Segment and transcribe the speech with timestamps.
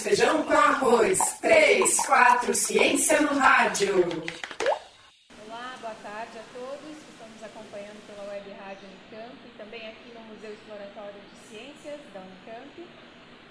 [0.00, 1.18] 2, feijão com arroz.
[1.40, 4.00] 3, 4, ciência no rádio.
[5.44, 9.88] Olá, boa tarde a todos que estão nos acompanhando pela Web Rádio Unicamp e também
[9.88, 12.88] aqui no Museu Exploratório de Ciências da Unicamp.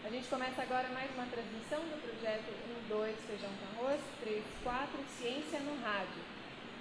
[0.04, 4.44] A gente começa agora mais uma transmissão do projeto 1, 2, feijão com arroz, 3,
[4.64, 4.90] 4,
[5.22, 6.24] ciência no rádio.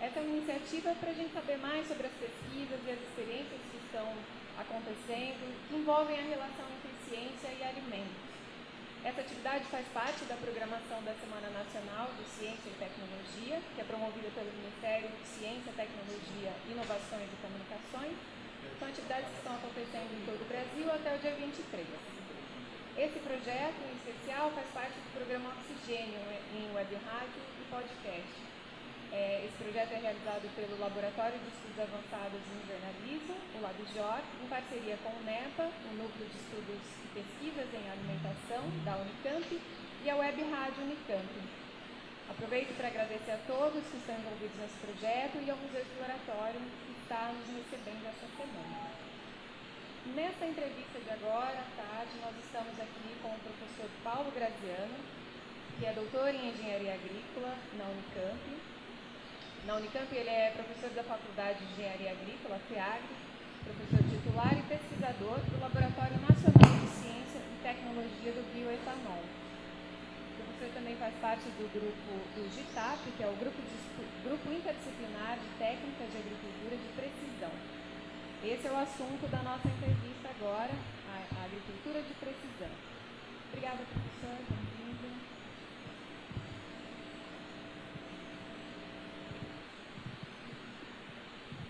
[0.00, 3.61] Essa é uma iniciativa para a gente saber mais sobre as pesquisas e as experiências
[3.69, 4.09] que estão
[4.57, 8.27] acontecendo, que envolvem a relação entre ciência e alimentos.
[9.09, 13.84] Essa atividade faz parte da programação da Semana Nacional de Ciência e Tecnologia, que é
[13.89, 18.12] promovida pelo Ministério de Ciência, Tecnologia, Inovações e Comunicações.
[18.77, 21.89] São atividades que estão acontecendo em todo o Brasil até o dia 23.
[23.01, 26.20] Esse projeto, em especial, faz parte do programa Oxigênio
[26.53, 28.48] em web rádio e podcast
[29.12, 34.48] é, esse projeto é realizado pelo Laboratório de Estudos Avançados em Jornalismo, o LabJOR, em
[34.48, 39.48] parceria com o NEPA, o Núcleo de Estudos e Pesquisas em Alimentação da Unicamp
[40.05, 41.33] e a Web Rádio Unicamp.
[42.28, 46.93] Aproveito para agradecer a todos que estão envolvidos nesse projeto e ao Museu Exploratório que
[47.00, 48.93] está nos recebendo essa semana.
[50.15, 55.00] Nessa entrevista de agora, à tarde, nós estamos aqui com o professor Paulo Graziano,
[55.78, 58.67] que é doutor em Engenharia Agrícola na Unicamp,
[59.67, 63.17] na Unicamp, ele é professor da Faculdade de Engenharia Agrícola, FEAGRE,
[63.65, 69.20] professor titular e pesquisador do Laboratório Nacional de Ciência e Tecnologia do Bioetanol.
[69.20, 73.77] O professor também faz parte do grupo do GITAP, que é o Grupo, de,
[74.25, 77.55] grupo Interdisciplinar de Técnicas de Agricultura de Precisão.
[78.45, 80.72] Esse é o assunto da nossa entrevista agora,
[81.11, 82.72] a, a agricultura de precisão.
[83.50, 84.59] Obrigada, professor.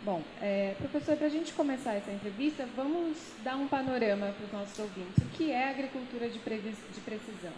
[0.09, 4.51] Bom, é, professor, para a gente começar essa entrevista, vamos dar um panorama para os
[4.51, 5.23] nossos ouvintes.
[5.23, 7.53] O que é agricultura de, de precisão?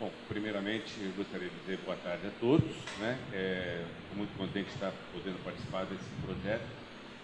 [0.00, 2.72] Bom, primeiramente, eu gostaria de dizer boa tarde a todos.
[2.96, 3.18] Né?
[3.34, 6.64] É, estou muito contente de estar podendo participar desse projeto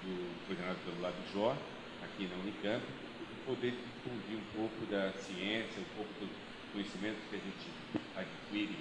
[0.04, 1.56] do, coordenado pelo Lado Jó,
[2.04, 6.28] aqui na Unicamp, e poder difundir um pouco da ciência, um pouco dos
[6.74, 7.66] conhecimentos que a gente
[8.12, 8.76] adquire,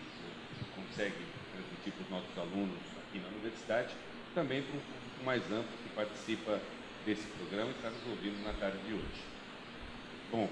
[0.75, 1.23] consegue
[1.55, 3.95] transmitir para os nossos alunos aqui na universidade,
[4.35, 6.59] também para um mais amplo que participa
[7.05, 9.23] desse programa e está nos ouvindo na tarde de hoje.
[10.31, 10.49] Bom,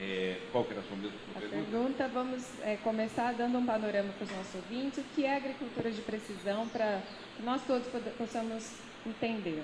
[0.00, 1.70] é, qual que era a sua mesma a pergunta?
[1.70, 4.98] pergunta vamos é, começar dando um panorama para os nossos ouvintes.
[4.98, 7.02] O que é agricultura de precisão para
[7.36, 7.86] que nós todos
[8.16, 8.72] possamos
[9.06, 9.62] entender?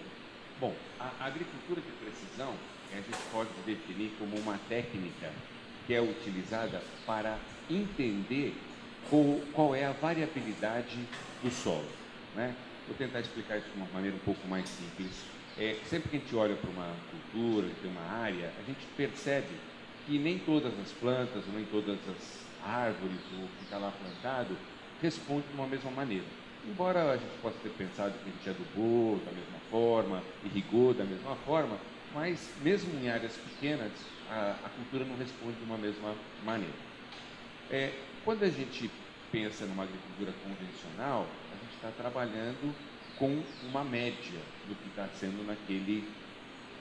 [0.61, 2.55] Bom, a agricultura de precisão
[2.93, 5.33] a gente pode definir como uma técnica
[5.87, 7.39] que é utilizada para
[7.71, 8.55] entender
[9.11, 10.99] qual, qual é a variabilidade
[11.43, 11.89] do solo.
[12.35, 12.55] Né?
[12.87, 15.11] Vou tentar explicar isso de uma maneira um pouco mais simples.
[15.59, 19.49] É, sempre que a gente olha para uma cultura, tem uma área, a gente percebe
[20.07, 24.57] que nem todas as plantas, nem todas as árvores, o que está lá plantado,
[25.03, 26.25] respondem de uma mesma maneira.
[26.69, 31.05] Embora a gente possa ter pensado que a gente adubou da mesma forma, irrigou da
[31.05, 31.79] mesma forma,
[32.15, 33.93] mas mesmo em áreas pequenas,
[34.31, 36.15] a, a cultura não responde de uma mesma
[36.45, 36.75] maneira.
[37.71, 37.93] É,
[38.25, 38.91] quando a gente
[39.31, 41.27] pensa numa agricultura convencional,
[41.89, 42.75] está trabalhando
[43.17, 46.09] com uma média do que está sendo naquele,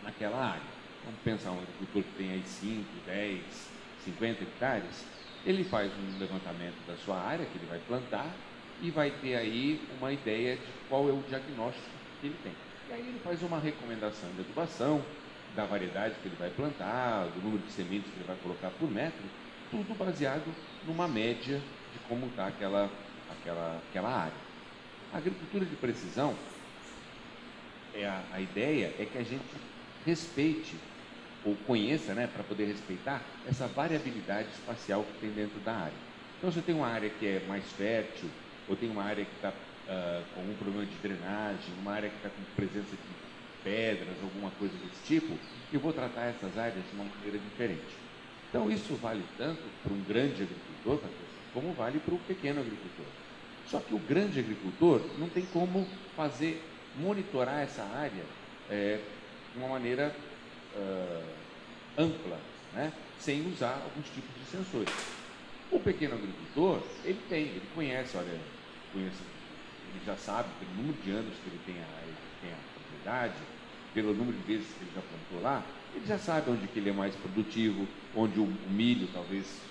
[0.03, 0.75] naquela área.
[1.05, 3.69] Vamos pensar um agricultor que tem aí 5, 10,
[4.05, 5.05] 50 hectares,
[5.45, 8.29] ele faz um levantamento da sua área que ele vai plantar
[8.81, 11.85] e vai ter aí uma ideia de qual é o diagnóstico
[12.19, 12.53] que ele tem.
[12.89, 15.03] E aí ele faz uma recomendação de adubação,
[15.55, 18.91] da variedade que ele vai plantar, do número de sementes que ele vai colocar por
[18.91, 19.23] metro,
[19.71, 20.53] tudo baseado
[20.85, 21.61] numa média
[21.93, 22.89] de como está aquela,
[23.31, 24.44] aquela, aquela área.
[25.15, 26.35] Agricultura de precisão,
[27.93, 29.55] é a, a ideia é que a gente
[30.05, 30.75] respeite
[31.41, 35.97] ou conheça, né, para poder respeitar essa variabilidade espacial que tem dentro da área.
[36.37, 38.29] Então, se eu tenho uma área que é mais fértil,
[38.67, 42.17] ou tem uma área que está uh, com um problema de drenagem, uma área que
[42.17, 43.15] está com presença de
[43.63, 45.39] pedras, alguma coisa desse tipo,
[45.71, 47.95] eu vou tratar essas áreas de uma maneira diferente.
[48.49, 50.99] Então, isso vale tanto para um grande agricultor,
[51.53, 53.24] como vale para o pequeno agricultor.
[53.67, 56.63] Só que o grande agricultor não tem como fazer,
[56.97, 58.23] monitorar essa área
[58.69, 58.99] é,
[59.53, 60.15] de uma maneira
[60.75, 62.39] uh, ampla,
[62.73, 62.91] né?
[63.19, 64.93] sem usar alguns tipos de sensores.
[65.71, 68.39] O pequeno agricultor, ele tem, ele conhece, olha,
[68.93, 69.23] conhece,
[69.89, 73.35] ele já sabe pelo número de anos que ele tem a, ele tem a propriedade,
[73.93, 75.63] pelo número de vezes que ele já plantou lá,
[75.95, 79.61] ele já sabe onde que ele é mais produtivo, onde o, o milho talvez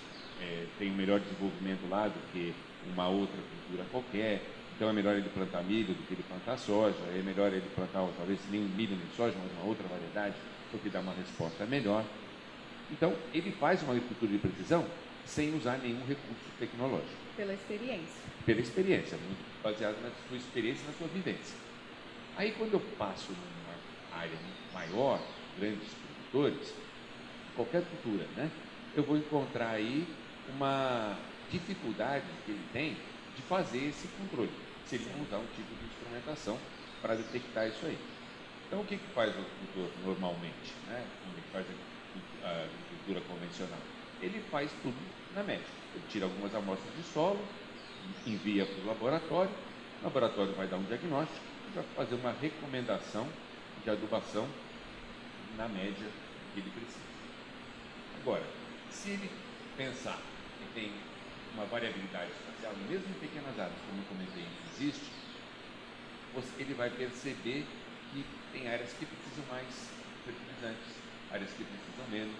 [0.41, 2.53] é, tem um melhor desenvolvimento lá do que
[2.93, 4.41] uma outra cultura qualquer.
[4.75, 8.05] Então é melhor ele plantar milho do que ele plantar soja, é melhor ele plantar
[8.17, 10.35] talvez nem milho nem soja, mas uma outra variedade,
[10.71, 12.03] porque dá uma resposta melhor.
[12.91, 14.85] Então ele faz uma agricultura de precisão
[15.25, 17.15] sem usar nenhum recurso tecnológico.
[17.35, 18.21] Pela experiência.
[18.45, 21.57] Pela experiência, muito baseado na sua experiência e na sua vivência.
[22.35, 24.37] Aí quando eu passo numa área
[24.73, 25.19] maior,
[25.57, 25.93] grandes
[26.31, 26.73] produtores,
[27.55, 28.51] qualquer cultura, né?
[28.93, 30.05] Eu vou encontrar aí
[30.53, 31.17] uma
[31.49, 32.97] dificuldade que ele tem
[33.35, 34.51] de fazer esse controle,
[34.85, 36.57] se ele não usar um tipo de instrumentação
[37.01, 37.97] para detectar isso aí.
[38.67, 41.05] Então, o que, que faz o agricultor normalmente, né?
[41.21, 41.65] quando ele faz
[42.43, 43.79] a agricultura convencional?
[44.21, 44.95] Ele faz tudo
[45.35, 45.65] na média.
[45.93, 47.39] Ele tira algumas amostras de solo,
[48.25, 49.51] envia para o laboratório,
[50.01, 51.39] o laboratório vai dar um diagnóstico
[51.69, 53.27] e vai fazer uma recomendação
[53.83, 54.47] de adubação
[55.57, 56.07] na média
[56.53, 57.05] que ele precisa.
[58.21, 58.43] Agora,
[58.89, 59.29] se ele
[59.77, 60.19] pensar
[60.57, 60.91] que tem
[61.55, 65.07] uma variabilidade espacial, mesmo em pequenas áreas, como eu comentei, existe,
[66.59, 67.65] ele vai perceber
[68.11, 69.71] que tem áreas que precisam mais
[70.27, 70.99] fertilizantes,
[71.31, 72.35] áreas que precisam menos.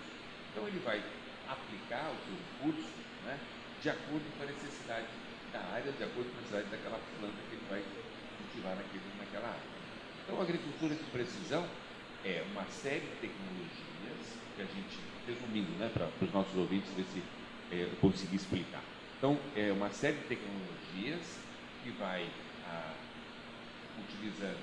[0.52, 1.00] Então ele vai
[1.48, 2.92] aplicar o seu recurso
[3.24, 3.40] né,
[3.82, 5.08] de acordo com a necessidade
[5.54, 7.84] da área, de acordo com a necessidade daquela planta que ele vai
[8.38, 9.70] cultivar naquele, naquela área.
[10.24, 11.66] Então a agricultura de precisão
[12.26, 17.06] é uma série de tecnologias que a gente, resumindo né, para os nossos ouvintes, ver
[17.06, 17.24] se
[17.72, 18.84] é, eu consegui explicar.
[19.26, 21.40] Então, é uma série de tecnologias
[21.82, 22.30] que vai
[22.64, 22.94] ah,
[23.98, 24.62] utilizando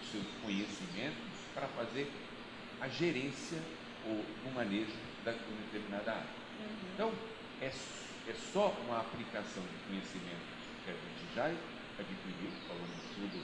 [0.00, 2.06] os seus conhecimentos para fazer
[2.80, 3.58] a gerência
[4.06, 4.92] ou o manejo
[5.24, 6.30] de uma determinada área.
[6.60, 6.90] Uhum.
[6.94, 7.12] Então,
[7.60, 10.46] é, é só uma aplicação de conhecimentos
[10.84, 11.46] que a gente já
[11.98, 12.68] adquiriu de
[13.16, 13.42] tudo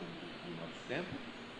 [0.00, 1.10] o, o nosso tempo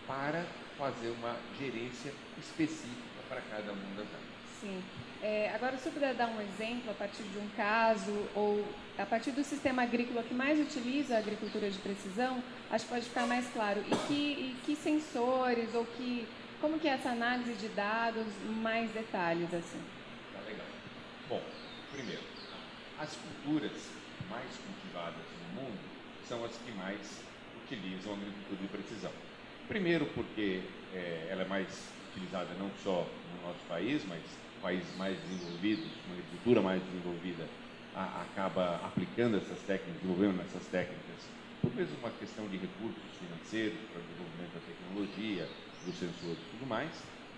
[0.07, 0.43] para
[0.75, 4.33] fazer uma gerência específica para cada uma das áreas.
[4.59, 4.81] Sim.
[5.25, 9.05] É, agora, se eu puder dar um exemplo a partir de um caso ou a
[9.05, 13.25] partir do sistema agrícola que mais utiliza a agricultura de precisão, acho que pode ficar
[13.25, 13.85] mais claro.
[13.87, 16.27] E que, e que sensores ou que
[16.59, 19.81] como que é essa análise de dados, mais detalhes assim?
[20.33, 20.67] Tá legal.
[21.25, 21.41] Bom,
[21.89, 22.23] primeiro,
[22.97, 23.93] as culturas
[24.27, 25.89] mais cultivadas no mundo
[26.21, 27.23] são as que mais
[27.55, 29.13] utilizam a agricultura de precisão.
[29.69, 35.19] Primeiro porque é, ela é mais utilizada não só no nosso país, mas países mais
[35.27, 37.45] desenvolvidos, uma agricultura mais desenvolvida,
[37.93, 41.19] a, acaba aplicando essas técnicas, desenvolvendo essas técnicas,
[41.61, 45.45] por mesmo uma questão de recursos financeiros para o desenvolvimento da tecnologia,
[45.85, 46.89] dos sensores e tudo mais.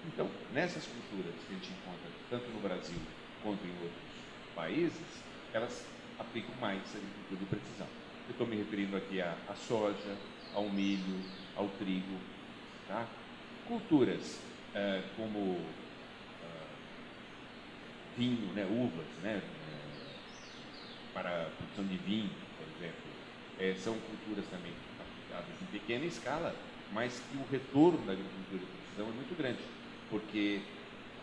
[0.06, 3.02] Então, nessas culturas que a gente encontra tanto no Brasil
[3.42, 4.14] quanto em outros
[4.54, 5.10] países,
[5.52, 5.84] elas
[6.20, 7.88] aplicam mais a agricultura de precisão.
[8.30, 10.16] Eu estou me referindo aqui à, à, soja,
[10.54, 11.20] ao milho,
[11.56, 12.18] ao trigo.
[12.88, 13.06] Tá?
[13.68, 14.40] Culturas
[14.74, 15.58] eh, como
[18.18, 23.02] vinho, né, uvas, né, é, para a produção de vinho, por exemplo,
[23.60, 26.56] é, são culturas também aplicadas em pequena escala,
[26.92, 29.60] mas que o retorno da agricultura de precisão é muito grande,
[30.10, 30.62] porque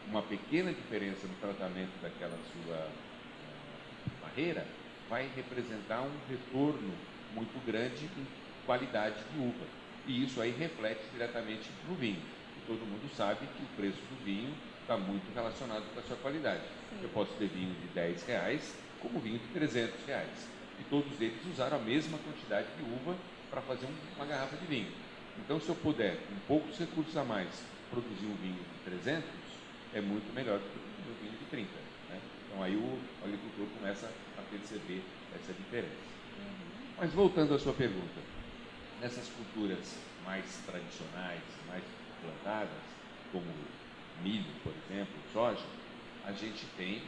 [0.09, 4.67] uma pequena diferença no tratamento daquela sua uh, barreira
[5.09, 6.95] vai representar um retorno
[7.35, 8.27] muito grande em
[8.67, 9.67] qualidade de uva.
[10.07, 12.23] E isso aí reflete diretamente no vinho.
[12.57, 14.53] E todo mundo sabe que o preço do vinho
[14.93, 16.63] está muito relacionado com a sua qualidade.
[16.91, 17.01] Sim.
[17.03, 20.49] Eu posso ter vinho de 10 reais como vinho de 300 reais.
[20.79, 23.17] E todos eles usaram a mesma quantidade de uva
[23.51, 24.93] para fazer uma garrafa de vinho.
[25.39, 27.49] Então, se eu puder, com poucos recursos a mais,
[27.91, 29.25] produzir um vinho de 300,
[29.95, 31.69] é muito melhor do que um vinho de 30.
[32.11, 32.21] Né?
[32.47, 35.03] Então, aí o, agricultor começa a perceber
[35.35, 35.89] essa diferença.
[36.39, 36.93] Uhum.
[36.99, 38.21] Mas, voltando à sua pergunta,
[39.01, 41.83] nessas culturas mais tradicionais, mais
[42.23, 42.69] plantadas,
[43.33, 43.47] como
[44.23, 45.65] milho, por exemplo, soja,
[46.25, 47.03] a gente tem,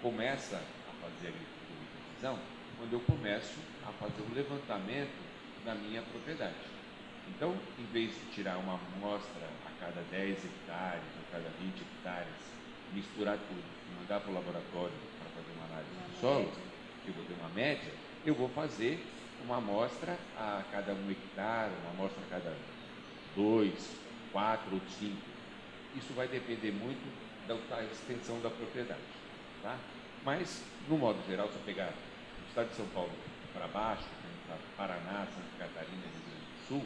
[0.00, 2.38] começa a fazer agricultura de precisão
[2.76, 5.14] quando eu começo a fazer o levantamento
[5.64, 6.54] da minha propriedade.
[7.28, 12.34] Então, em vez de tirar uma amostra a cada 10 hectares, a cada 20 hectares,
[12.92, 16.52] misturar tudo e mandar para o laboratório para fazer uma análise do solo,
[17.04, 17.92] que eu vou ter uma média,
[18.26, 19.04] eu vou fazer
[19.44, 22.56] uma amostra a cada um hectare, uma amostra a cada
[23.34, 23.96] dois,
[24.32, 25.31] quatro ou cinco
[25.96, 27.02] isso vai depender muito
[27.46, 29.00] da extensão da propriedade.
[29.62, 29.76] Tá?
[30.24, 33.12] Mas, no modo geral, se eu pegar o estado de São Paulo
[33.52, 34.04] para baixo,
[34.46, 36.84] para Paraná, Santa Catarina Rio Grande do Sul,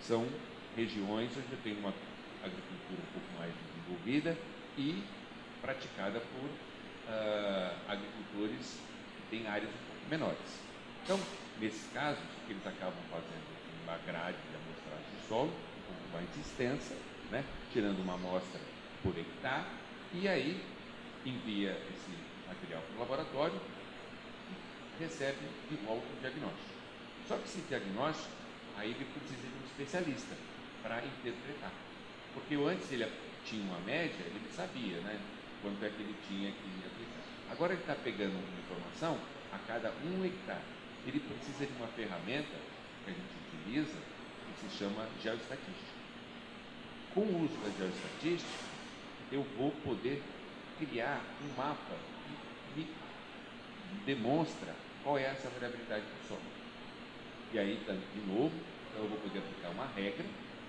[0.00, 0.26] são
[0.76, 1.92] regiões onde tenho uma
[2.42, 4.36] agricultura um pouco mais desenvolvida
[4.76, 5.02] e
[5.62, 8.78] praticada por uh, agricultores
[9.16, 10.60] que têm áreas um pouco menores.
[11.04, 11.18] Então,
[11.60, 13.46] nesses casos, o que eles acabam fazendo
[13.84, 16.94] uma grade de amostragem de solo, um pouco mais extensa,
[17.30, 17.44] né?
[17.76, 18.58] Tirando uma amostra
[19.02, 19.66] por hectare,
[20.14, 20.64] e aí
[21.26, 22.08] envia esse
[22.48, 23.60] material para o laboratório
[24.48, 25.36] e recebe
[25.68, 26.72] de volta o diagnóstico.
[27.28, 28.32] Só que esse diagnóstico,
[28.78, 30.34] aí ele precisa de um especialista
[30.82, 31.70] para interpretar.
[32.32, 33.12] Porque antes ele
[33.44, 35.20] tinha uma média, ele sabia, né?
[35.60, 37.52] quanto é que ele tinha que aplicar.
[37.52, 39.18] Agora ele está pegando uma informação
[39.52, 40.64] a cada um hectare.
[41.06, 42.56] Ele precisa de uma ferramenta
[43.04, 43.98] que a gente utiliza
[44.46, 45.95] que se chama geoestatística.
[47.16, 48.60] Com o uso da geoestatística,
[49.32, 50.22] eu vou poder
[50.78, 51.96] criar um mapa
[52.76, 52.86] que me
[54.04, 54.68] demonstra
[55.02, 56.42] qual é essa variabilidade do solo.
[57.54, 60.26] E aí, de novo, então eu vou poder aplicar uma regra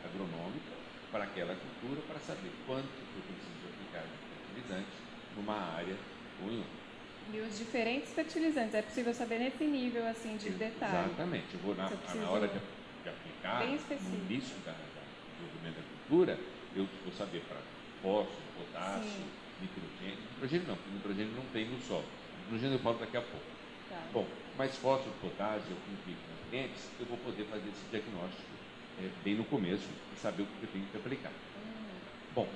[0.08, 0.72] agronômica
[1.12, 4.96] para aquela cultura para saber quanto eu preciso aplicar de fertilizante
[5.36, 5.98] numa área
[6.46, 6.88] ou em outra.
[7.34, 11.12] E os diferentes fertilizantes, é possível saber nesse nível assim de detalhe.
[11.12, 11.54] Exatamente.
[11.56, 12.58] Eu vou na, na hora de,
[13.04, 16.40] de aplicar, no início da, da, do desenvolvimento da cultura,
[16.74, 17.62] eu vou saber para
[18.02, 19.30] fósforo, potássio, Sim.
[19.60, 20.24] nitrogênio.
[20.32, 22.08] Nitrogênio não, porque nitrogênio não tem no solo.
[22.40, 23.46] Nitrogênio eu falo daqui a pouco.
[23.90, 24.08] Tá.
[24.14, 28.54] Bom, mas fósforo, potássio, com nutrientes, eu vou poder fazer esse diagnóstico
[28.98, 31.34] é, bem no começo e saber o que eu tenho que aplicar.
[31.58, 32.00] Hum.
[32.32, 32.50] Bom,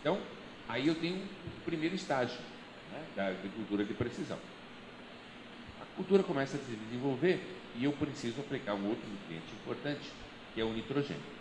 [0.00, 0.20] então,
[0.68, 2.38] aí eu tenho o primeiro estágio
[2.90, 4.38] né, da agricultura de precisão.
[5.80, 10.12] A cultura começa a se desenvolver e eu preciso aplicar um outro nutriente importante,
[10.52, 11.38] que é o nitrogênio.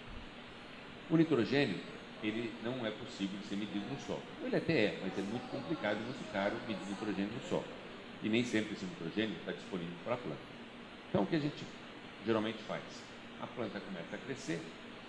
[1.10, 1.80] O nitrogênio,
[2.22, 4.22] ele não é possível de ser medido no solo.
[4.44, 7.66] Ele até é, mas é muito complicado e muito caro medir nitrogênio no solo.
[8.22, 10.42] E nem sempre esse nitrogênio está disponível para a planta.
[11.10, 11.64] Então, o que a gente
[12.26, 12.84] geralmente faz?
[13.42, 14.60] A planta começa a crescer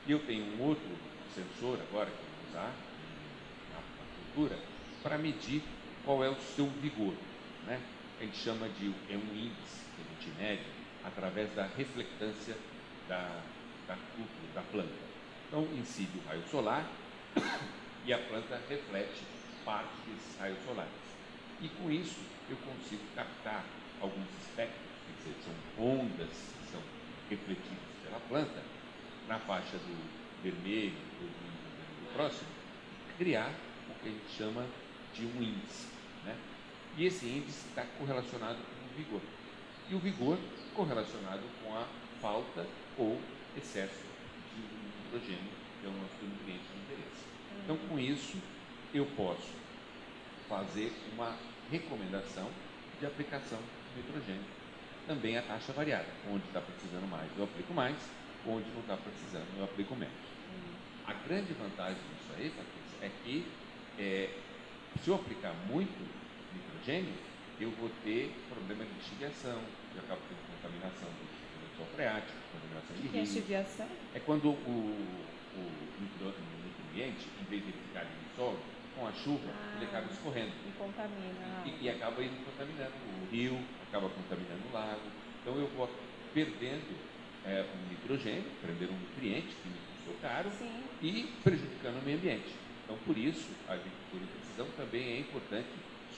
[0.07, 0.87] e eu tenho um outro
[1.35, 2.73] sensor agora que eu vou usar
[3.73, 4.57] na, na cultura
[5.02, 5.62] para medir
[6.05, 7.14] qual é o seu vigor.
[7.67, 7.81] Né?
[8.21, 10.62] A gente chama de é um índice que a gente mede
[11.05, 12.55] através da reflectância
[13.09, 13.43] da,
[13.88, 13.97] da
[14.55, 15.08] da planta.
[15.49, 16.87] Então incide o raio solar
[18.05, 19.25] e a planta reflete
[19.64, 20.93] parte desses raios solares.
[21.62, 23.64] E com isso eu consigo captar
[24.00, 24.87] alguns espectros,
[25.25, 26.81] que são ondas que são
[27.31, 28.62] refletidas pela planta,
[29.26, 32.49] na faixa do vermelho, do, do próximo,
[33.17, 33.50] criar
[33.88, 34.67] o que a gente chama
[35.14, 35.88] de um índice.
[36.25, 36.37] Né?
[36.97, 39.21] E esse índice está correlacionado com o vigor.
[39.90, 40.38] E o vigor
[40.75, 41.87] correlacionado com a
[42.21, 43.21] falta ou
[43.57, 44.08] excesso
[45.09, 45.50] nitrogênio,
[45.81, 47.25] que é o nosso nutriente de interesse.
[47.65, 48.37] Então, com isso,
[48.93, 49.49] eu posso
[50.49, 51.37] fazer uma
[51.71, 52.49] recomendação
[53.00, 54.59] de aplicação de nitrogênio.
[55.07, 57.97] Também a taxa variada, onde está precisando mais eu aplico mais,
[58.47, 60.15] onde não está precisando eu aplico menos.
[61.07, 63.47] A grande vantagem disso aí, Patrícia, é que
[63.99, 64.31] é,
[65.03, 65.97] se eu aplicar muito
[66.53, 67.15] nitrogênio,
[67.61, 69.61] eu vou ter problema de lixiviação,
[69.95, 73.21] eu acabo tendo contaminação do freático, contaminação de rio.
[73.21, 73.88] Lixiviação?
[74.15, 74.55] É quando o,
[75.57, 75.88] o,
[76.99, 78.59] nutriente, em vez de ele ficar no solo,
[78.97, 80.53] com a chuva, ah, ele acaba escorrendo.
[80.67, 81.62] E contamina.
[81.65, 85.03] E, e, acaba indo contaminando o rio, acaba contaminando o lago.
[85.41, 85.88] Então eu vou
[86.35, 86.97] perdendo
[87.45, 90.83] é, um nitrogênio, perdendo um nutriente que me custou caro Sim.
[91.00, 92.55] e prejudicando o meio ambiente.
[92.85, 95.69] Então, por isso, a agricultura de precisão também é importante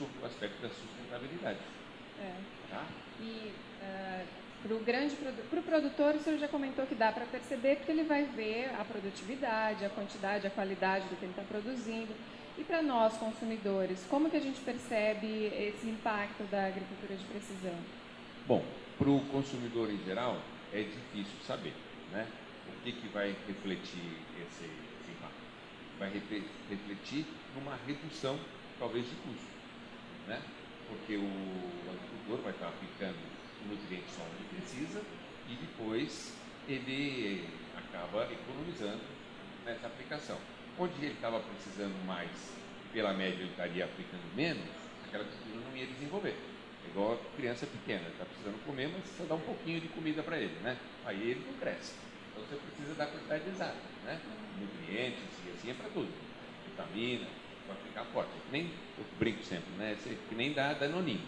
[0.00, 1.58] o aspecto da sustentabilidade.
[2.20, 2.34] É.
[2.70, 2.84] Tá?
[3.20, 4.26] E uh,
[4.62, 7.90] para o grande para o produtor, o senhor já comentou que dá para perceber porque
[7.92, 12.14] ele vai ver a produtividade, a quantidade, a qualidade do que ele está produzindo.
[12.58, 17.78] E para nós, consumidores, como que a gente percebe esse impacto da agricultura de precisão?
[18.46, 18.62] Bom,
[18.98, 20.38] para o consumidor em geral,
[20.72, 21.72] é difícil saber,
[22.12, 22.26] né?
[22.68, 24.68] O que, que vai refletir esse
[26.00, 26.10] vai
[26.70, 28.40] refletir numa redução,
[28.78, 29.49] talvez, de custo.
[30.30, 30.40] Né?
[30.86, 31.26] Porque o
[31.90, 33.18] agricultor vai estar aplicando
[33.64, 35.02] o nutriente só onde precisa
[35.48, 36.32] e depois
[36.68, 39.02] ele acaba economizando
[39.64, 40.38] nessa aplicação.
[40.78, 42.30] Onde ele estava precisando mais,
[42.92, 44.70] pela média ele estaria aplicando menos,
[45.04, 46.36] aquela cultura não ia desenvolver.
[46.86, 50.22] É igual a criança pequena, está precisando comer, mas você dá um pouquinho de comida
[50.22, 50.78] para ele, né?
[51.06, 51.94] Aí ele não cresce.
[52.30, 54.20] Então você precisa dar a quantidade exata, né?
[54.60, 56.12] Nutrientes e assim é para tudo.
[56.68, 57.26] Vitamina,
[57.66, 58.30] para ficar forte.
[58.46, 59.96] Que nem, eu brinco sempre, né?
[60.28, 61.22] Que nem dá danoninho.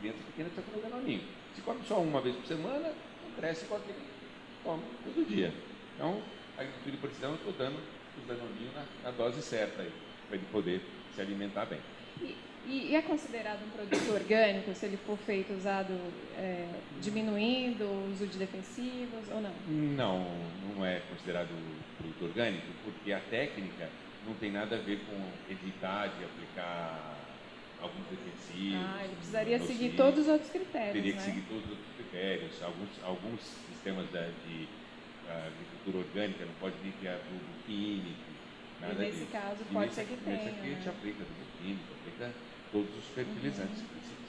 [0.00, 1.22] Criança pequena precisa comer danoninho.
[1.54, 2.92] Se come só uma vez por semana,
[3.24, 4.16] não cresce aquele
[4.62, 5.52] come todo dia.
[5.94, 6.20] Então,
[6.58, 9.92] a agricultura de precisão eu estou dando o danoninho na, na, dose certa aí,
[10.28, 10.80] para ele poder
[11.14, 11.78] se alimentar bem.
[12.20, 15.92] E, e, é considerado um produto orgânico se ele for feito usado
[16.36, 16.66] é,
[17.00, 19.52] diminuindo o uso de defensivos ou não?
[19.68, 20.26] Não,
[20.74, 21.48] não é considerado
[21.96, 23.88] produto orgânico, porque a técnica
[24.26, 27.16] não tem nada a ver com evitar de aplicar
[27.80, 28.84] alguns defensivos.
[28.84, 30.92] Ah, ele precisaria seguir todos os outros critérios.
[30.92, 31.24] Teria que né?
[31.24, 32.62] seguir todos os outros critérios.
[32.62, 34.68] Alguns, alguns sistemas da, de
[35.26, 38.36] uh, agricultura orgânica não pode nem ter adubo químico.
[38.80, 39.32] Nada e nesse disso.
[39.32, 40.36] caso pode ser que tenha.
[40.36, 40.66] Nesse aqui né?
[40.66, 42.32] a gente aplica adubo químico, aplica
[42.72, 43.88] todos os fertilizantes uhum.
[43.88, 44.26] possíveis.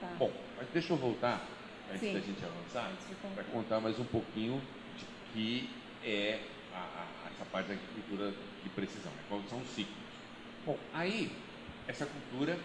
[0.00, 0.14] Tá.
[0.18, 1.46] Bom, mas deixa eu voltar,
[1.88, 2.14] antes Sim.
[2.14, 2.92] da gente avançar,
[3.34, 4.60] para contar mais um pouquinho
[4.96, 5.70] de que
[6.04, 6.40] é
[6.72, 7.06] a, a,
[7.38, 9.22] essa parte da agricultura de precisão, né?
[9.28, 9.96] quais são os ciclos.
[10.66, 11.30] Bom, aí
[11.86, 12.58] essa cultura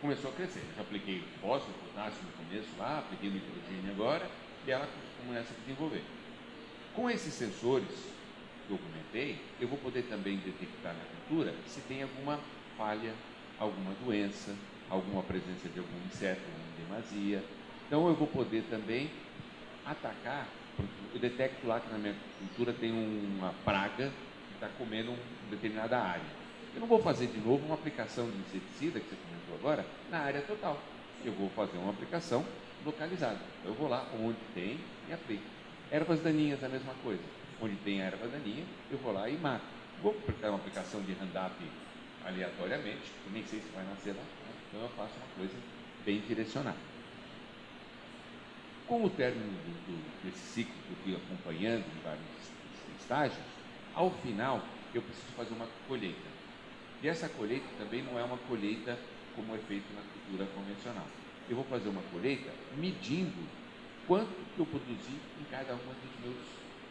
[0.00, 0.60] começou a crescer.
[0.60, 4.30] Eu já apliquei fósforo, potássio no começo lá, apliquei nitrogênio agora,
[4.64, 6.04] e ela começa a desenvolver.
[6.94, 7.90] Com esses sensores
[8.66, 12.38] que eu comentei, eu vou poder também detectar na cultura se tem alguma
[12.76, 13.12] falha,
[13.58, 14.54] alguma doença,
[14.88, 17.44] alguma presença de algum inseto, alguma demasia.
[17.88, 19.10] Então eu vou poder também
[19.86, 20.46] atacar,
[21.14, 24.12] eu detecto lá que na minha cultura tem uma praga
[24.48, 26.36] que está comendo uma determinada área.
[26.74, 30.18] Eu não vou fazer de novo uma aplicação de inseticida, que você comentou agora, na
[30.18, 30.78] área total.
[31.24, 32.44] Eu vou fazer uma aplicação
[32.84, 33.40] localizada.
[33.64, 34.78] Eu vou lá onde tem
[35.08, 35.44] e aplico.
[35.90, 37.22] Ervas daninhas, a mesma coisa.
[37.62, 39.64] Onde tem erva daninha, eu vou lá e mato.
[40.02, 41.54] Vou aplicar uma aplicação de Roundup
[42.26, 44.52] aleatoriamente, nem sei se vai nascer lá, né?
[44.68, 45.54] então eu faço uma coisa
[46.04, 46.95] bem direcionada.
[48.86, 52.22] Com o término do, do, desse ciclo que eu fui acompanhando em vários
[53.00, 53.38] estágios,
[53.94, 54.62] ao final
[54.94, 56.28] eu preciso fazer uma colheita.
[57.02, 58.96] E essa colheita também não é uma colheita
[59.34, 61.06] como é feito na cultura convencional.
[61.50, 63.42] Eu vou fazer uma colheita medindo
[64.06, 66.46] quanto que eu produzi em cada um dos meus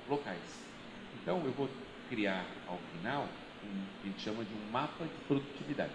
[0.10, 0.66] locais.
[1.22, 1.70] Então eu vou
[2.10, 3.28] criar ao final
[3.64, 5.94] um que a gente chama de um mapa de produtividade.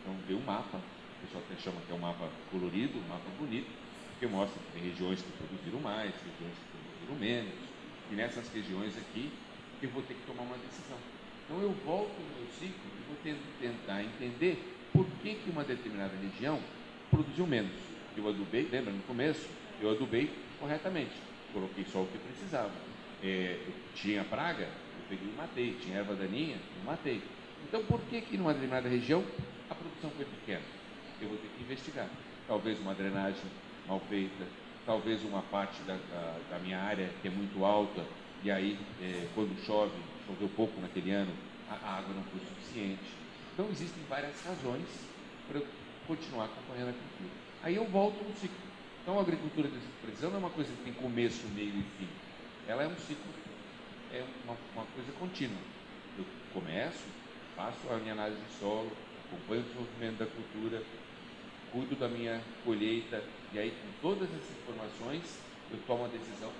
[0.00, 3.30] Então ver um mapa, o pessoal até chama que é um mapa colorido, um mapa
[3.38, 3.81] bonito,
[4.22, 7.58] porque mostra que tem regiões que produziram mais, regiões que produziram menos,
[8.08, 9.28] e nessas regiões aqui
[9.82, 10.96] eu vou ter que tomar uma decisão.
[11.44, 13.16] Então eu volto no meu ciclo e vou
[13.58, 16.60] tentar entender por que, que uma determinada região
[17.10, 17.72] produziu menos.
[18.16, 19.48] Eu adubei, lembra no começo,
[19.80, 21.16] eu adubei corretamente,
[21.52, 22.70] coloquei só o que precisava.
[23.24, 23.58] É,
[23.96, 25.76] tinha praga, eu peguei e matei.
[25.82, 27.20] Tinha erva daninha, eu matei.
[27.66, 29.24] Então por que que numa determinada região
[29.68, 30.62] a produção foi pequena?
[31.20, 32.08] Eu vou ter que investigar.
[32.46, 33.42] Talvez uma drenagem
[33.86, 34.46] mal feita,
[34.86, 38.04] talvez uma parte da, da, da minha área que é muito alta
[38.42, 39.92] e aí é, quando chove
[40.26, 41.32] choveu pouco naquele ano,
[41.68, 43.14] a água não foi suficiente.
[43.52, 44.86] Então existem várias razões
[45.48, 45.66] para eu
[46.06, 47.34] continuar acompanhando a cultura.
[47.62, 48.56] Aí eu volto no ciclo.
[49.02, 52.08] Então a agricultura de precisão não é uma coisa que tem começo, meio e fim.
[52.66, 53.32] Ela é um ciclo,
[54.12, 55.58] é uma, uma coisa contínua.
[56.16, 57.04] Eu começo,
[57.56, 58.90] faço a minha análise de solo,
[59.26, 60.82] acompanho o desenvolvimento da cultura,
[61.72, 66.50] cuido da minha colheita, e aí com todas essas informações eu tomo a decisão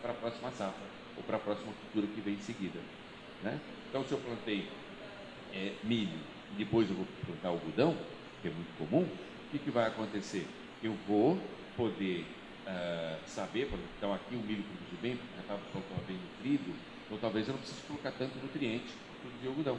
[0.00, 2.80] para a próxima safra ou para a próxima cultura que vem em seguida.
[3.42, 3.60] Né?
[3.88, 4.68] Então, se eu plantei
[5.52, 6.18] é, milho
[6.52, 7.96] e depois eu vou plantar algodão,
[8.40, 10.46] que é muito comum, o que, que vai acontecer?
[10.82, 11.38] Eu vou
[11.76, 12.24] poder
[12.66, 16.74] uh, saber, então aqui o milho produziu bem, porque já estava bem nutrido,
[17.06, 19.78] então talvez eu não precise colocar tanto nutriente para produzir algodão.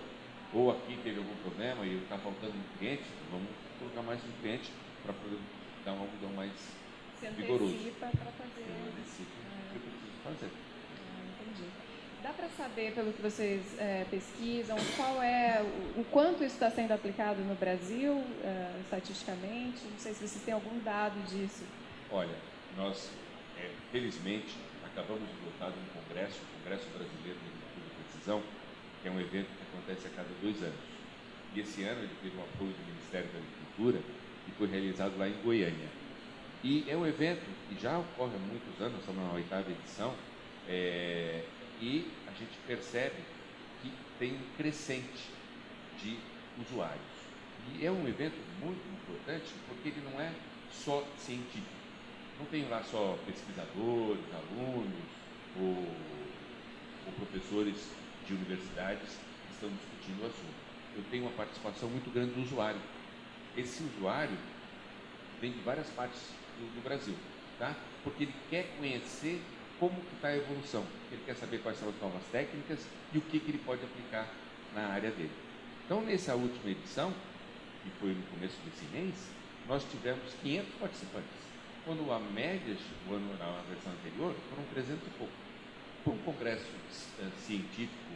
[0.54, 4.72] Ou aqui teve algum problema e está faltando nutriente, vamos colocar mais nutriente
[5.04, 5.38] para poder
[5.86, 6.52] dar um algodão mais
[7.20, 7.76] Se vigoroso.
[8.00, 8.66] para fazer.
[8.68, 10.50] Eu antecipo o que eu preciso fazer.
[12.24, 16.72] Dá para saber, pelo que vocês é, pesquisam, qual é o, o, quanto isso está
[16.72, 19.84] sendo aplicado no Brasil, é, estatisticamente?
[19.84, 21.66] Não sei se vocês têm algum dado disso.
[22.10, 22.34] Olha,
[22.78, 23.12] nós,
[23.60, 28.44] é, felizmente, acabamos de voltar de um congresso, o Congresso Brasileiro de Agricultura e Precisão,
[29.02, 30.80] que é um evento que acontece a cada dois anos.
[31.54, 34.00] E esse ano ele teve o apoio do Ministério da Agricultura
[34.48, 35.88] e foi realizado lá em Goiânia.
[36.64, 40.14] E é um evento que já ocorre há muitos anos, estamos na oitava edição,
[40.68, 41.44] é,
[41.82, 43.18] e a gente percebe
[43.82, 45.30] que tem um crescente
[46.02, 46.18] de
[46.62, 47.02] usuários.
[47.72, 50.32] E é um evento muito importante porque ele não é
[50.72, 51.84] só científico.
[52.40, 54.94] Não tem lá só pesquisadores, alunos
[55.60, 55.88] ou,
[57.06, 57.92] ou professores
[58.26, 59.10] de universidades
[59.48, 60.64] que estão discutindo o assunto.
[60.96, 62.80] Eu tenho uma participação muito grande do usuário.
[63.56, 64.38] Esse usuário
[65.40, 66.22] vem de várias partes
[66.58, 67.16] do, do Brasil,
[67.60, 67.76] tá?
[68.04, 69.42] porque ele quer conhecer
[69.80, 70.86] como está a evolução.
[71.12, 72.80] Ele quer saber quais são as novas técnicas
[73.14, 74.28] e o que, que ele pode aplicar
[74.74, 75.32] na área dele.
[75.86, 77.14] Então, nessa última edição,
[77.84, 79.14] que foi no começo desse mês,
[79.68, 81.44] nós tivemos 500 participantes.
[81.86, 82.78] Quando a média,
[83.10, 85.34] ano, na versão anterior, foram 300 e pouco.
[86.04, 86.66] Para um congresso
[87.20, 88.14] uh, científico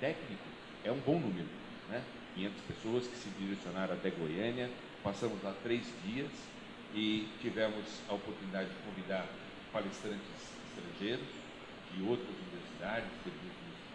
[0.00, 0.42] técnico,
[0.84, 1.46] é um bom número.
[1.88, 2.02] Né?
[2.38, 4.70] 500 pessoas que se direcionaram até Goiânia,
[5.02, 6.30] passamos lá três dias
[6.94, 9.26] e tivemos a oportunidade de convidar
[9.72, 10.22] palestrantes
[10.68, 11.26] estrangeiros,
[11.92, 13.08] de outras universidades,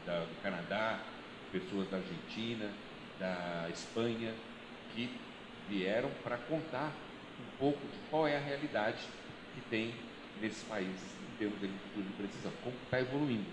[0.06, 1.00] da, do Canadá,
[1.54, 2.70] pessoas da Argentina,
[3.18, 4.34] da Espanha,
[4.94, 5.10] que
[5.70, 6.92] vieram para contar
[7.40, 9.00] um pouco de qual é a realidade
[9.56, 9.94] que tem
[10.42, 13.50] nesses países em termos de agricultura de precisão, como está evoluindo.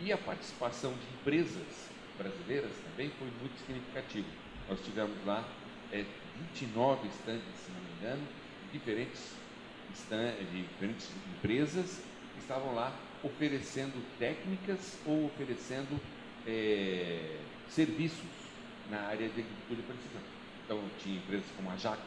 [0.00, 4.26] E a participação de empresas brasileiras também foi muito significativa.
[4.68, 5.48] Nós tivemos lá
[5.92, 6.04] é,
[6.52, 8.28] 29 estandes, se não me engano,
[8.72, 9.34] diferentes,
[10.52, 12.02] de diferentes empresas
[12.34, 15.98] que estavam lá oferecendo técnicas ou oferecendo
[16.46, 18.28] é, serviços
[18.90, 20.22] na área de agricultura e precisão.
[20.64, 22.02] Então, tinha empresas como a Jaco,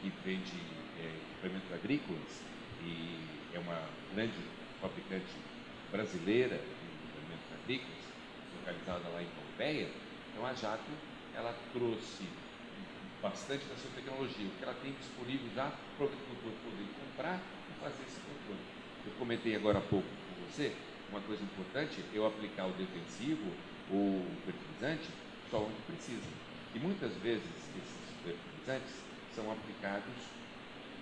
[0.00, 0.56] que vende
[1.00, 2.42] é, equipamentos agrícolas
[2.82, 3.18] e
[3.52, 3.80] é uma
[4.14, 4.34] grande
[4.80, 5.34] fabricante
[5.90, 7.95] brasileira de equipamentos agrícolas,
[8.66, 9.88] localizada lá em Pompeia.
[10.32, 10.90] Então, a Jaco,
[11.34, 12.26] ela trouxe
[13.22, 17.40] bastante da sua tecnologia, o que ela tem disponível já para o agricultor poder comprar
[17.40, 18.60] e fazer esse controle.
[19.06, 20.74] Eu comentei agora há pouco com você,
[21.10, 23.46] uma coisa importante, eu aplicar o defensivo
[23.90, 25.08] ou o fertilizante
[25.50, 26.28] só onde precisa.
[26.74, 28.94] E muitas vezes esses fertilizantes
[29.34, 30.14] são aplicados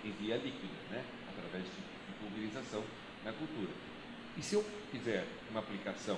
[0.03, 1.03] em via líquida, né?
[1.29, 2.83] através de pulverização
[3.23, 3.71] na cultura.
[4.37, 6.17] E se eu fizer uma aplicação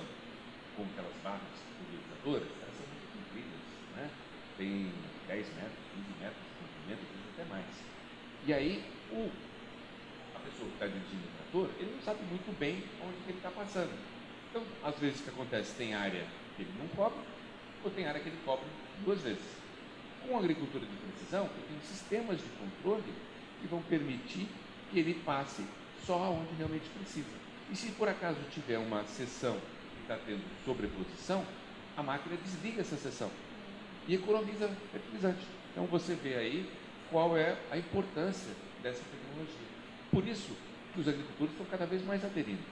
[0.78, 3.62] com aquelas barras pulverizadoras, elas são muito compridas,
[3.98, 4.10] né?
[4.56, 4.92] tem
[5.26, 7.02] 10 metros, 15 metros de comprimento,
[7.34, 7.66] até mais.
[8.46, 9.30] E aí, o,
[10.34, 13.50] a pessoa que está dirigindo o trator, ele não sabe muito bem onde ele está
[13.50, 13.90] passando.
[14.50, 17.18] Então, às vezes o que acontece, tem área que ele não cobre,
[17.82, 18.66] ou tem área que ele cobre
[19.04, 19.58] duas vezes.
[20.26, 23.12] Com a agricultura de precisão, eu tenho sistemas de controle
[23.60, 24.46] que vão permitir
[24.90, 25.64] que ele passe
[26.06, 27.36] só onde realmente precisa.
[27.70, 29.66] E se por acaso tiver uma que
[30.08, 31.44] está tendo sobreposição,
[31.94, 33.30] a máquina desliga essa seção
[34.06, 35.46] e economiza fertilizante.
[35.70, 36.72] Então você vê aí
[37.10, 39.68] qual é a importância dessa tecnologia.
[40.10, 40.56] Por isso
[40.94, 42.62] que os agricultores estão cada vez mais aderindo.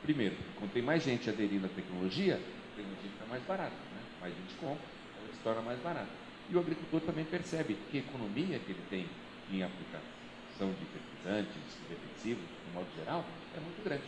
[0.00, 4.00] Primeiro, quando tem mais gente aderindo à tecnologia, a tecnologia fica mais barata, né?
[4.20, 4.86] mais gente compra,
[5.20, 6.12] ela se torna mais barata.
[6.48, 9.06] E o agricultor também percebe que a economia que ele tem
[9.50, 13.24] em aplicação de fertilizantes, defensivos, de modo geral,
[13.54, 14.04] é muito grande,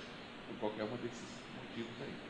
[0.48, 2.25] por qualquer um desses motivos aí.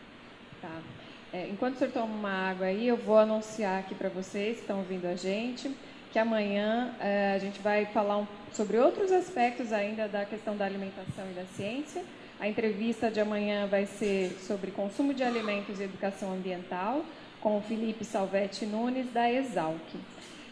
[0.66, 1.38] Tá.
[1.38, 4.62] É, enquanto o senhor toma uma água aí, eu vou anunciar aqui para vocês que
[4.62, 5.70] estão ouvindo a gente
[6.16, 10.64] que amanhã é, a gente vai falar um, sobre outros aspectos ainda da questão da
[10.64, 12.02] alimentação e da ciência.
[12.40, 17.04] A entrevista de amanhã vai ser sobre consumo de alimentos e educação ambiental,
[17.38, 19.94] com o Felipe Salvetti Nunes, da Exalc.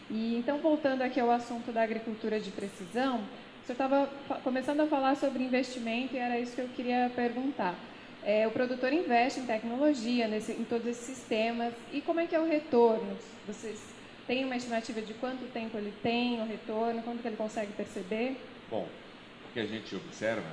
[0.07, 4.07] E então, voltando aqui ao assunto da agricultura de precisão, o senhor estava
[4.43, 7.73] começando a falar sobre investimento e era isso que eu queria perguntar.
[8.27, 11.71] É, o produtor investe em tecnologia, nesse, em todos esses sistemas.
[11.93, 13.15] E como é que é o retorno?
[13.45, 13.79] Vocês
[14.25, 17.03] têm uma estimativa de quanto tempo ele tem o retorno?
[17.03, 18.35] Quanto que ele consegue perceber?
[18.67, 18.87] Bom,
[19.47, 20.49] o que a gente observa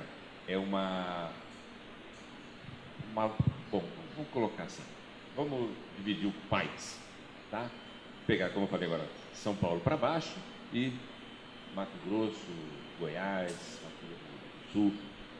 [0.47, 1.31] é uma...
[3.11, 3.29] uma
[3.71, 3.83] bom,
[4.15, 4.83] vamos colocar assim.
[5.35, 6.99] Vamos dividir o país,
[7.49, 7.71] tá?
[8.27, 10.35] Pegar, como eu falei agora, São Paulo para baixo
[10.71, 10.93] e
[11.73, 12.37] Mato Grosso,
[12.99, 14.93] Goiás, Mato Grosso do Sul,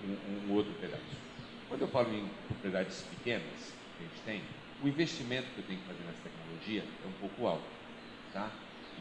[0.03, 1.23] um, um outro pedaço.
[1.73, 4.43] Quando eu falo em propriedades pequenas que a gente tem,
[4.83, 7.65] o investimento que eu tenho que fazer nessa tecnologia é um pouco alto.
[8.31, 8.51] Tá?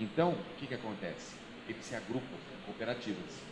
[0.00, 1.36] Então, o que, que acontece?
[1.68, 3.42] Eles se agrupam em cooperativas.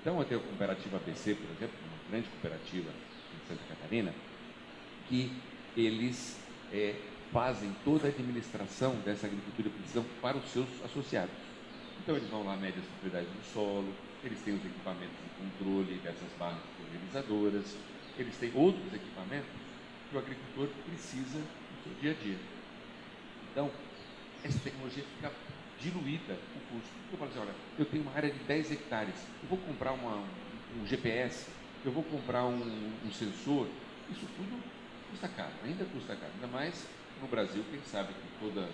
[0.00, 4.14] Então, eu tenho a cooperativa ABC, por exemplo, uma grande cooperativa em Santa Catarina,
[5.06, 5.42] que
[5.76, 6.40] eles
[6.72, 6.94] é,
[7.30, 11.34] fazem toda a administração dessa agricultura de precisão para os seus associados.
[12.02, 15.98] Então, eles vão lá, medem as propriedades do solo, eles têm os equipamentos de controle
[15.98, 17.76] dessas barras pulverizadoras,
[18.16, 19.50] eles têm outros equipamentos
[20.08, 22.38] que o agricultor precisa no seu dia a dia.
[23.50, 23.70] Então,
[24.44, 25.32] essa tecnologia fica
[25.78, 26.90] diluída o custo.
[27.10, 30.24] Eu falo assim, olha, eu tenho uma área de 10 hectares, eu vou comprar uma,
[30.74, 31.50] um GPS,
[31.84, 33.68] eu vou comprar um, um sensor,
[34.08, 34.62] isso tudo
[35.10, 36.86] custa caro, ainda custa caro, ainda mais
[37.20, 38.68] no Brasil, quem sabe que toda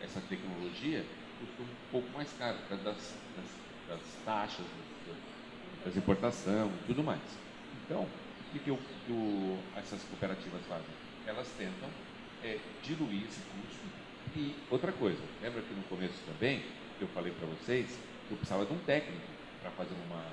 [0.00, 1.04] essa tecnologia
[1.38, 3.50] custa um pouco mais caro, por causa das, das,
[3.86, 4.66] das taxas,
[5.06, 5.16] das,
[5.84, 7.22] das importação e tudo mais.
[7.72, 8.08] Então,
[8.54, 10.86] que, que, o, que o, essas cooperativas fazem?
[11.26, 11.88] Elas tentam
[12.42, 13.84] é, diluir esse custo.
[14.36, 16.62] E outra coisa, lembra que no começo também,
[17.00, 17.98] eu falei para vocês,
[18.30, 19.26] eu precisava de um técnico
[19.60, 20.24] para fazer uma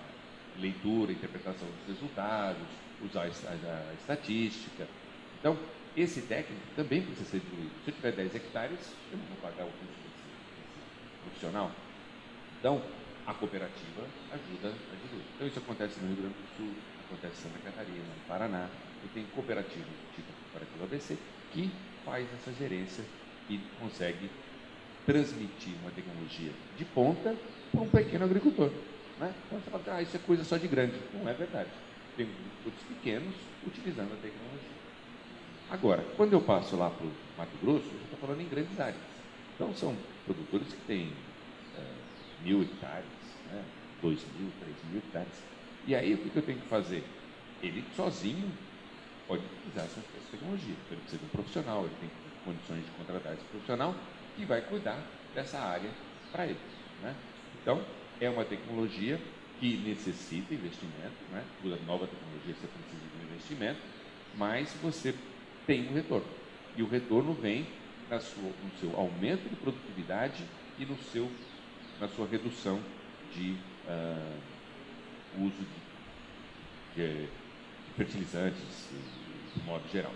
[0.60, 2.68] leitura, interpretação dos resultados,
[3.04, 4.88] usar a, a, a estatística.
[5.40, 5.58] Então,
[5.98, 7.72] esse técnico também precisa ser diluído.
[7.84, 11.72] Se eu tiver 10 hectares, eu não vou pagar o custo desse profissional.
[12.60, 12.82] Então,
[13.26, 15.26] a cooperativa ajuda a diluir.
[15.36, 16.76] Então, isso acontece no Rio Grande do Sul,
[17.12, 18.70] acontece em Santa Catarina, no Paraná,
[19.04, 21.18] e tem cooperativas, tipo cooperativa ABC,
[21.52, 21.70] que
[22.06, 23.04] faz essa gerência
[23.50, 24.30] e consegue
[25.06, 27.36] transmitir uma tecnologia de ponta
[27.72, 28.70] para um pequeno agricultor.
[29.20, 29.34] Né?
[29.46, 30.96] Então você fala, ah, isso é coisa só de grande.
[31.14, 31.70] Não é verdade.
[32.16, 32.28] Tem
[32.64, 33.36] produtos pequenos
[33.68, 34.82] utilizando a tecnologia.
[35.70, 39.02] Agora, quando eu passo lá para o Mato Grosso, eu estou falando em grandes áreas.
[39.56, 39.96] Então são
[40.26, 41.14] produtores que têm
[41.78, 43.06] é, mil hectares,
[43.52, 43.64] né?
[44.02, 45.51] dois mil, três mil hectares.
[45.86, 47.04] E aí o que, eu tenho que fazer?
[47.62, 48.52] Ele sozinho
[49.28, 50.74] pode utilizar essa, essa tecnologia.
[50.74, 52.10] Então, ele precisa de um profissional, ele tem
[52.44, 53.96] condições de contratar esse profissional
[54.36, 55.90] que vai cuidar dessa área
[56.32, 56.60] para ele.
[57.02, 57.16] Né?
[57.62, 57.86] Então,
[58.20, 59.20] é uma tecnologia
[59.60, 61.46] que necessita investimento, né?
[61.62, 63.80] toda nova tecnologia você precisa de um investimento,
[64.36, 65.14] mas você
[65.68, 66.28] tem um retorno.
[66.76, 67.68] E o retorno vem
[68.20, 70.44] sua, no seu aumento de produtividade
[70.78, 71.32] e no seu
[72.00, 72.80] na sua redução
[73.32, 73.54] de
[73.86, 74.51] uh,
[75.40, 75.66] uso
[76.96, 77.28] de, de,
[77.96, 78.90] fertilizantes,
[79.56, 80.14] de modo geral.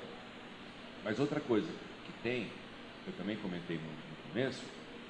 [1.04, 1.68] Mas outra coisa
[2.06, 2.48] que tem,
[3.08, 4.64] eu também comentei no, no começo,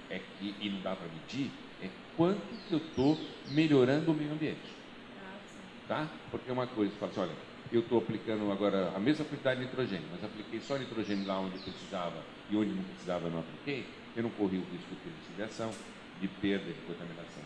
[0.09, 3.19] é que, e não dá para medir, é quanto que eu estou
[3.51, 4.75] melhorando o meio ambiente.
[5.87, 6.09] Tá?
[6.31, 7.35] Porque uma coisa, você fala assim, olha,
[7.71, 11.57] eu estou aplicando agora a mesma quantidade de nitrogênio, mas apliquei só nitrogênio lá onde
[11.59, 15.71] precisava e onde não precisava não apliquei, eu não corri o risco de desligação,
[16.21, 17.43] de perda de contaminação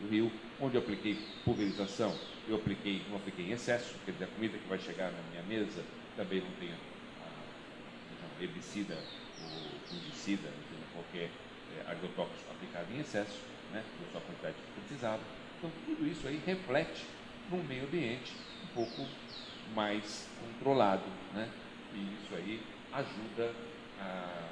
[0.00, 0.30] do rio.
[0.60, 2.14] Onde eu apliquei pulverização,
[2.46, 5.42] eu apliquei, não apliquei em excesso, quer dizer, a comida que vai chegar na minha
[5.42, 5.82] mesa
[6.16, 6.70] também não tem
[8.40, 8.96] herbicida
[9.42, 10.48] ou fungicida,
[10.92, 11.30] qualquer
[11.76, 13.38] é, agrotóxico aplicado em excesso,
[13.70, 15.22] né, por sua quantidade que precisava.
[15.58, 17.04] Então, tudo isso aí reflete
[17.50, 19.06] num meio ambiente um pouco
[19.74, 21.48] mais controlado, né?
[21.92, 23.54] E isso aí ajuda
[23.98, 24.50] a...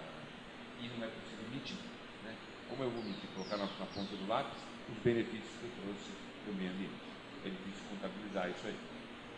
[0.78, 1.78] e não é possível medir,
[2.22, 2.36] né?
[2.68, 6.10] Como eu vou medir, colocar na, na ponta do lápis os benefícios que trouxe
[6.44, 6.92] para o meio ambiente,
[7.42, 8.76] benefícios contabilizar isso aí.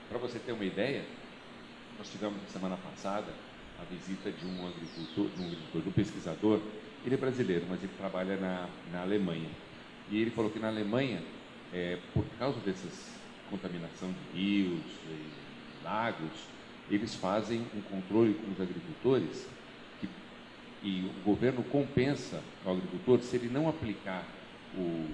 [0.08, 1.04] Para você ter uma ideia,
[1.98, 3.32] nós tivemos na semana passada
[3.80, 6.60] a visita de um agricultor, de um agricultor, de um pesquisador,
[7.04, 9.48] ele é brasileiro, mas ele trabalha na, na Alemanha.
[10.10, 11.22] E ele falou que na Alemanha,
[11.72, 13.18] é, por causa dessas
[13.50, 16.30] contaminação de rios e lagos,
[16.90, 19.46] eles fazem um controle com os agricultores
[20.00, 20.08] que,
[20.82, 24.24] e o governo compensa ao agricultor se ele não aplicar
[24.76, 25.08] o,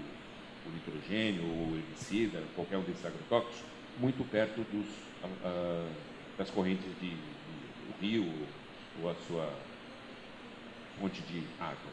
[0.67, 3.59] o nitrogênio o herbicida, qualquer um desses agrotóxicos,
[3.99, 4.87] muito perto dos,
[5.25, 5.89] uh,
[6.37, 8.33] das correntes de, de, do rio
[9.03, 9.53] ou a sua
[10.99, 11.93] fonte de água.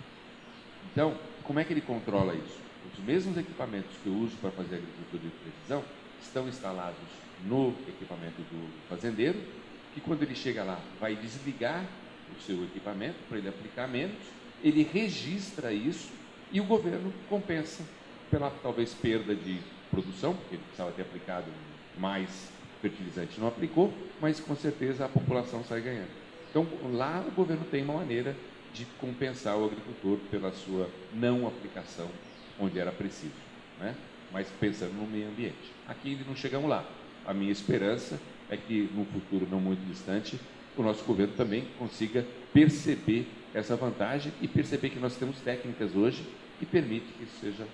[0.91, 2.57] Então, como é que ele controla isso?
[2.91, 5.83] Os mesmos equipamentos que eu uso para fazer agricultura de precisão
[6.21, 6.99] estão instalados
[7.45, 9.39] no equipamento do fazendeiro,
[9.93, 11.86] que quando ele chega lá vai desligar
[12.36, 14.17] o seu equipamento para ele aplicar menos,
[14.63, 16.09] ele registra isso
[16.51, 17.83] e o governo compensa
[18.34, 19.60] pela talvez perda de
[19.91, 21.46] produção, porque ele precisava ter aplicado
[21.98, 26.12] mais fertilizante, não aplicou, mas com certeza a população sai ganhando.
[26.50, 28.36] Então lá o governo tem uma maneira
[28.74, 32.10] de compensar o agricultor pela sua não aplicação
[32.60, 33.43] onde era preciso.
[33.80, 33.96] Né?
[34.34, 35.72] mas pensando no meio ambiente.
[35.88, 36.84] Aqui ainda não chegamos lá.
[37.26, 38.19] A minha esperança
[38.50, 40.39] é que no futuro não muito distante
[40.76, 46.26] o nosso governo também consiga perceber essa vantagem e perceber que nós temos técnicas hoje
[46.58, 47.67] que permitem que isso seja.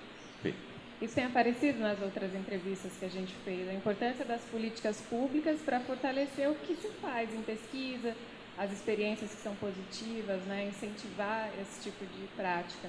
[1.00, 5.58] Isso tem aparecido nas outras entrevistas que a gente fez, a importância das políticas públicas
[5.64, 8.14] para fortalecer o que se faz em pesquisa,
[8.58, 12.88] as experiências que são positivas, né, incentivar esse tipo de prática.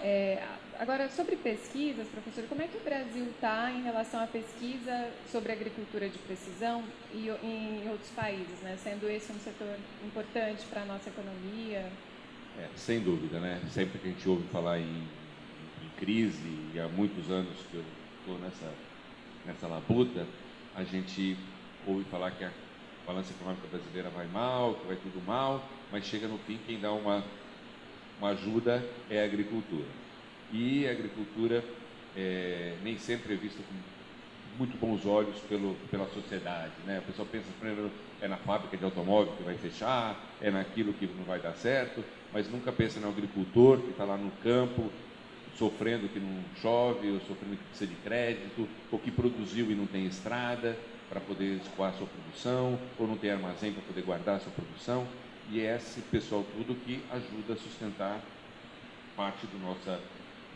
[0.00, 0.42] É,
[0.78, 5.50] agora, sobre pesquisas, professor, como é que o Brasil está em relação à pesquisa sobre
[5.50, 8.76] agricultura de precisão e em outros países, né?
[8.82, 11.90] sendo esse um setor importante para a nossa economia?
[12.58, 13.60] É, sem dúvida, né?
[13.70, 15.02] Sempre que a gente ouve falar em,
[15.98, 17.84] crise, e há muitos anos que eu
[18.20, 18.72] estou nessa,
[19.44, 20.26] nessa labuta,
[20.74, 21.36] a gente
[21.86, 22.52] ouve falar que a
[23.06, 26.92] balança econômica brasileira vai mal, que vai tudo mal, mas chega no fim quem dá
[26.92, 27.24] uma
[28.18, 29.86] uma ajuda é a agricultura.
[30.52, 31.64] E a agricultura
[32.16, 33.74] é, nem sempre é vista com
[34.58, 36.72] muito bons olhos pelo, pela sociedade.
[36.84, 36.98] Né?
[36.98, 41.06] O pessoal pensa primeiro é na fábrica de automóvel que vai fechar, é naquilo que
[41.06, 44.90] não vai dar certo, mas nunca pensa no agricultor que está lá no campo
[45.58, 49.86] sofrendo que não chove, ou sofrendo que precisa de crédito, ou que produziu e não
[49.86, 54.52] tem estrada para poder escoar sua produção, ou não tem armazém para poder guardar sua
[54.52, 55.06] produção
[55.50, 58.20] e é esse pessoal tudo que ajuda a sustentar
[59.16, 59.98] parte da nossa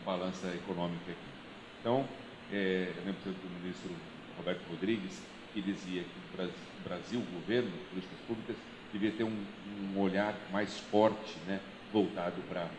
[0.05, 1.31] balança econômica aqui.
[1.79, 2.07] Então,
[2.51, 3.89] é, eu lembro do ministro
[4.37, 5.19] Roberto Rodrigues,
[5.51, 8.55] que dizia que o Brasil, o governo, políticas públicas,
[8.91, 11.59] devia ter um, um olhar mais forte, né,
[11.91, 12.69] voltado para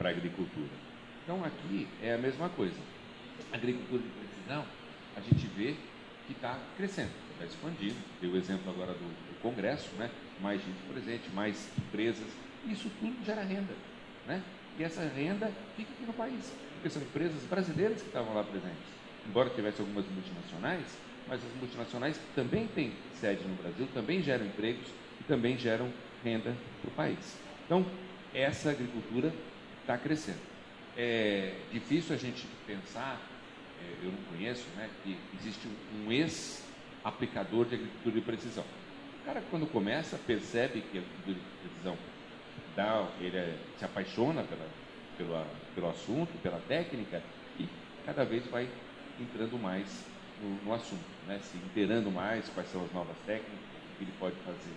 [0.00, 0.91] a agricultura.
[1.24, 2.76] Então, aqui é a mesma coisa.
[3.52, 4.64] A agricultura de precisão,
[5.16, 5.76] a gente vê
[6.26, 7.96] que está crescendo, está expandindo.
[8.20, 10.10] Deu o exemplo agora do, do Congresso, né?
[10.40, 12.26] mais gente presente, mais empresas.
[12.66, 13.72] Isso tudo gera renda.
[14.26, 14.42] Né?
[14.78, 19.02] E essa renda fica aqui no país, porque são empresas brasileiras que estavam lá presentes.
[19.26, 20.86] Embora tivesse algumas multinacionais,
[21.28, 24.88] mas as multinacionais também têm sede no Brasil, também geram empregos
[25.20, 25.92] e também geram
[26.24, 27.38] renda para o país.
[27.66, 27.86] Então,
[28.34, 29.32] essa agricultura
[29.82, 30.51] está crescendo.
[30.96, 33.18] É difícil a gente pensar,
[33.80, 38.64] é, eu não conheço, né, que existe um ex-aplicador de agricultura de precisão.
[39.22, 41.02] O cara, quando começa, percebe que a
[41.62, 41.96] decisão
[42.74, 44.68] dá, ele é, se apaixona pela,
[45.16, 47.22] pelo, pelo assunto, pela técnica,
[47.58, 47.66] e
[48.04, 48.68] cada vez vai
[49.18, 50.04] entrando mais
[50.42, 51.38] no, no assunto, né?
[51.38, 53.60] se inteirando mais quais são as novas técnicas,
[53.94, 54.74] o que ele pode fazer.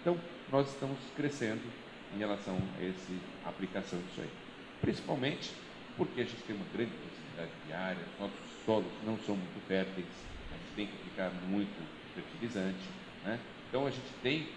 [0.00, 0.18] Então,
[0.50, 1.62] nós estamos crescendo
[2.10, 3.12] em relação a essa
[3.44, 4.41] aplicação disso aí.
[4.82, 5.52] Principalmente
[5.96, 10.06] porque a gente tem uma grande possibilidade de área, nossos solos não são muito férteis,
[10.50, 11.72] a gente tem que aplicar muito
[12.14, 12.88] fertilizante.
[13.24, 13.38] Né?
[13.68, 14.48] Então a gente tem,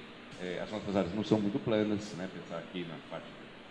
[0.42, 2.28] é, as nossas áreas não são muito planas, né?
[2.34, 3.28] pensar aqui na parte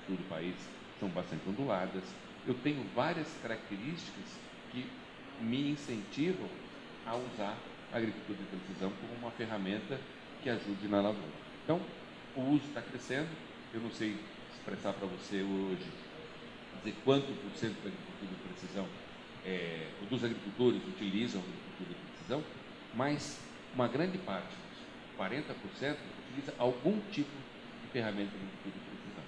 [0.06, 0.54] sul do país,
[1.00, 2.04] são bastante onduladas.
[2.46, 4.38] Eu tenho várias características
[4.70, 4.86] que
[5.40, 6.48] me incentivam
[7.04, 7.58] a usar
[7.92, 9.98] a agricultura de precisão como uma ferramenta
[10.42, 11.44] que ajude na lavoura.
[11.64, 11.80] Então,
[12.36, 13.28] o uso está crescendo.
[13.72, 14.16] Eu não sei
[14.54, 15.86] expressar para você hoje,
[16.84, 18.86] dizer quanto por cento da agricultura de precisão,
[19.44, 22.44] é, dos agricultores utilizam a agricultura de precisão,
[22.94, 23.40] mas
[23.74, 24.54] uma grande parte,
[25.18, 25.96] 40%,
[26.28, 27.30] utiliza algum tipo
[27.82, 29.24] de ferramenta de agricultura de precisão.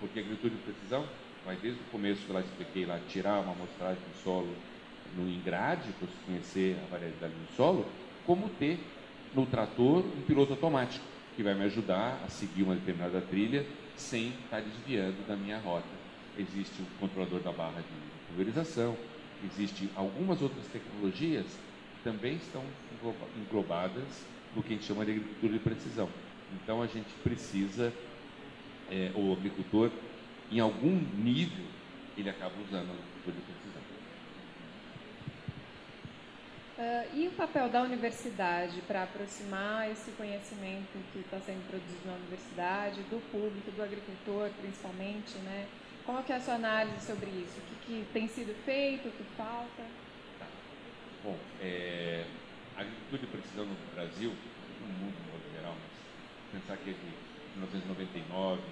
[0.00, 1.08] Porque a agricultura de precisão
[1.44, 4.54] vai desde o começo que lá expliquei lá, tirar uma amostragem do solo
[5.16, 7.86] no engrade, para se conhecer a variedade do solo,
[8.26, 8.78] como ter
[9.34, 13.64] no trator um piloto automático, que vai me ajudar a seguir uma determinada trilha
[13.96, 16.05] sem estar desviando da minha rota.
[16.38, 18.96] Existe o controlador da barra de pulverização,
[19.44, 22.62] existem algumas outras tecnologias que também estão
[23.36, 26.08] englobadas no que a gente chama de agricultura de precisão.
[26.62, 27.92] Então a gente precisa,
[28.90, 29.90] é, o agricultor,
[30.50, 31.64] em algum nível,
[32.16, 33.82] ele acaba usando a agricultura de precisão.
[36.78, 42.12] Uh, e o papel da universidade para aproximar esse conhecimento que está sendo produzido na
[42.16, 45.66] universidade, do público, do agricultor principalmente, né?
[46.06, 47.58] Que é a sua análise sobre isso?
[47.58, 49.82] O que, que tem sido feito, o que falta?
[50.38, 50.46] Tá.
[51.22, 52.24] Bom, é,
[52.76, 56.92] a agricultura de precisão no Brasil, no mundo no modo geral, mas pensar que é
[56.92, 58.62] de 1999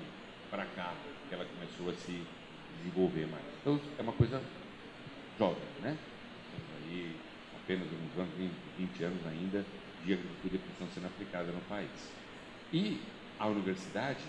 [0.48, 0.94] para cá
[1.28, 2.22] que ela começou a se
[2.78, 3.44] desenvolver mais.
[3.60, 4.40] Então, é uma coisa
[5.36, 5.98] jovem, né?
[6.50, 7.16] Estamos aí
[7.62, 9.64] apenas uns anos, 20, 20 anos ainda,
[10.04, 12.10] de agricultura que estão sendo aplicada no país.
[12.72, 13.00] E
[13.38, 14.22] a universidade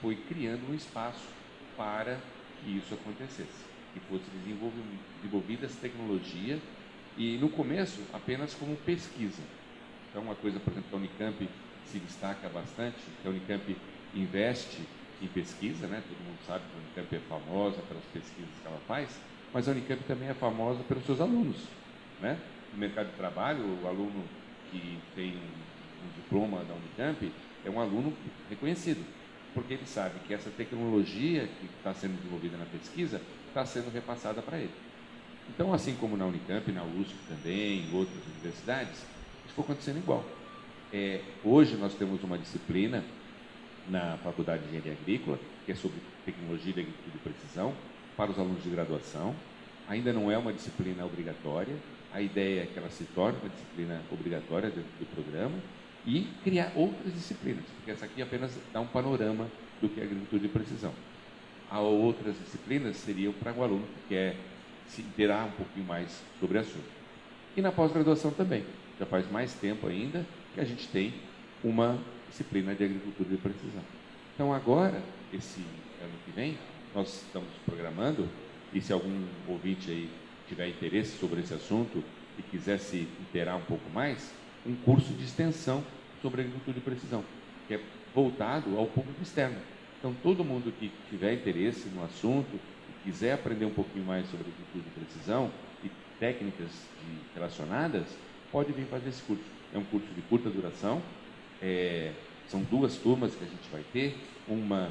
[0.00, 1.24] foi criando um espaço
[1.76, 2.18] para
[2.62, 6.58] que isso acontecesse, que fosse desenvolvida essa tecnologia
[7.16, 9.42] e no começo apenas como pesquisa.
[10.10, 11.48] Então uma coisa, por exemplo, que a Unicamp
[11.86, 13.76] se destaca bastante, que a Unicamp
[14.14, 14.78] investe
[15.20, 16.02] em pesquisa, né?
[16.08, 19.20] todo mundo sabe que a Unicamp é famosa pelas pesquisas que ela faz,
[19.52, 21.68] mas a Unicamp também é famosa pelos seus alunos.
[22.20, 22.38] Né?
[22.72, 24.24] no mercado de trabalho, o aluno
[24.70, 27.32] que tem um diploma da Unicamp
[27.64, 28.16] é um aluno
[28.48, 29.04] reconhecido,
[29.54, 34.40] porque ele sabe que essa tecnologia que está sendo desenvolvida na pesquisa está sendo repassada
[34.40, 34.70] para ele.
[35.48, 39.04] Então, assim como na Unicamp, na USP também, em outras universidades,
[39.44, 40.24] isso foi acontecendo igual.
[40.92, 43.02] É, hoje nós temos uma disciplina
[43.88, 47.74] na Faculdade de Engenharia Agrícola, que é sobre tecnologia de agricultura de precisão,
[48.16, 49.34] para os alunos de graduação.
[49.88, 51.74] Ainda não é uma disciplina obrigatória,
[52.12, 55.56] a ideia é que ela se torne uma disciplina obrigatória dentro do programa
[56.06, 59.46] e criar outras disciplinas, porque essa aqui apenas dá um panorama
[59.80, 60.92] do que é agricultura de precisão.
[61.70, 64.36] Há outras disciplinas seriam para o aluno que quer
[64.88, 66.90] se interar um pouquinho mais sobre o assunto.
[67.56, 68.64] E na pós-graduação também.
[68.98, 71.14] Já faz mais tempo ainda que a gente tem
[71.64, 73.82] uma disciplina de agricultura de precisão.
[74.34, 75.60] Então agora, esse
[76.02, 76.58] ano que vem,
[76.94, 78.28] nós estamos programando,
[78.72, 80.10] e se algum ouvinte aí
[80.48, 82.02] tiver interesse sobre esse assunto
[82.38, 84.32] e quiser se interar um pouco mais,
[84.66, 85.82] um curso de extensão
[86.20, 87.24] sobre agricultura de precisão,
[87.66, 87.80] que é
[88.14, 89.58] voltado ao público externo.
[89.98, 94.46] Então, todo mundo que tiver interesse no assunto e quiser aprender um pouquinho mais sobre
[94.46, 95.50] agricultura de precisão
[95.84, 98.06] e técnicas de, relacionadas,
[98.50, 99.44] pode vir fazer esse curso.
[99.74, 101.00] É um curso de curta duração,
[101.62, 102.12] é,
[102.48, 104.16] são duas turmas que a gente vai ter,
[104.48, 104.90] uma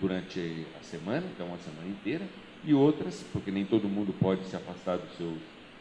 [0.00, 2.24] durante a semana, então uma semana inteira,
[2.64, 5.36] e outras, porque nem todo mundo pode se afastar do seu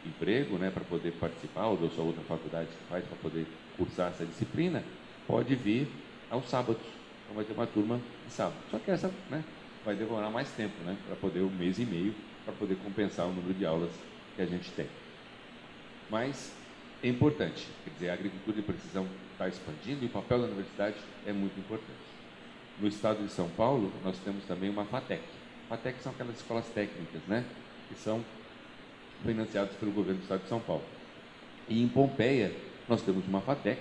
[0.06, 3.46] emprego, né, para poder participar, ou da sua outra faculdade que faz para poder
[3.78, 4.84] cursar essa disciplina,
[5.28, 5.88] pode vir
[6.30, 6.82] aos sábados.
[7.24, 8.58] Então vai ter uma turma de sábado.
[8.70, 9.44] Só que essa né,
[9.86, 13.34] vai demorar mais tempo, né, para poder um mês e meio, para poder compensar o
[13.34, 13.92] número de aulas
[14.36, 14.88] que a gente tem.
[16.10, 16.52] Mas
[17.04, 20.98] é importante, quer dizer, a agricultura de precisão está expandindo e o papel da universidade
[21.26, 22.12] é muito importante.
[22.80, 25.22] No estado de São Paulo, nós temos também uma FATEC,
[25.72, 27.46] FATEC são aquelas escolas técnicas, né?
[27.88, 28.22] Que são
[29.24, 30.84] financiadas pelo governo do estado de São Paulo.
[31.68, 32.52] E em Pompeia,
[32.88, 33.80] nós temos uma FATEC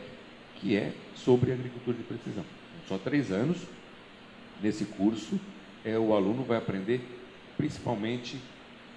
[0.57, 2.45] que é sobre agricultura de precisão.
[2.87, 3.59] Só três anos.
[4.63, 5.41] Nesse curso,
[5.85, 7.01] é, o aluno vai aprender
[7.57, 8.39] principalmente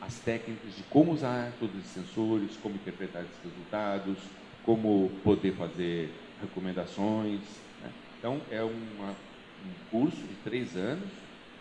[0.02, 4.18] as técnicas de como usar todos os sensores, como interpretar esses resultados,
[4.66, 7.39] como poder fazer recomendações.
[7.82, 7.89] Né?
[8.20, 11.08] Então, é uma, um curso de três anos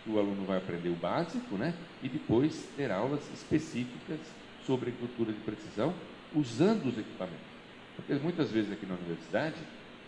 [0.03, 1.74] que o aluno vai aprender o básico, né?
[2.03, 4.18] E depois ter aulas específicas
[4.66, 5.94] sobre agricultura de precisão,
[6.34, 7.52] usando os equipamentos.
[7.96, 9.56] Porque muitas vezes aqui na universidade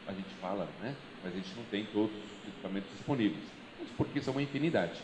[0.06, 0.94] a gente fala, né?
[1.22, 3.44] Mas a gente não tem todos os equipamentos disponíveis.
[3.82, 5.00] Isso porque são uma infinidade.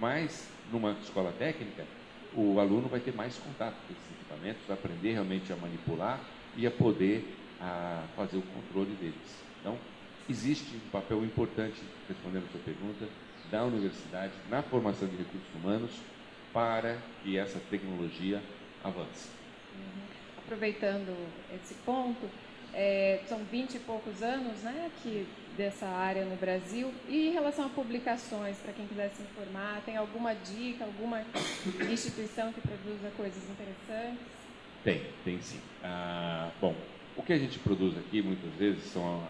[0.00, 1.84] Mas numa escola técnica,
[2.34, 6.20] o aluno vai ter mais contato com esses equipamentos, aprender realmente a manipular
[6.56, 9.44] e a poder a fazer o controle deles.
[9.60, 9.76] Então,
[10.28, 13.06] existe um papel importante, respondendo a sua pergunta,
[13.50, 15.90] da universidade na formação de recursos humanos
[16.52, 18.40] para que essa tecnologia
[18.82, 19.28] avance.
[19.74, 20.02] Uhum.
[20.38, 21.16] Aproveitando
[21.54, 22.28] esse ponto,
[22.72, 25.26] é, são 20 e poucos anos né, que
[25.56, 26.92] dessa área no Brasil.
[27.08, 31.22] E em relação a publicações, para quem quiser se informar, tem alguma dica, alguma
[31.90, 34.24] instituição que produza coisas interessantes?
[34.82, 35.60] Tem, tem sim.
[35.82, 36.74] Ah, bom,
[37.16, 39.22] o que a gente produz aqui muitas vezes são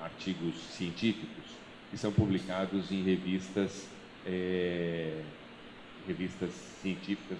[0.00, 1.44] artigos científicos
[1.90, 3.88] que são publicados em revistas,
[4.24, 5.20] é,
[6.06, 7.38] revistas científicas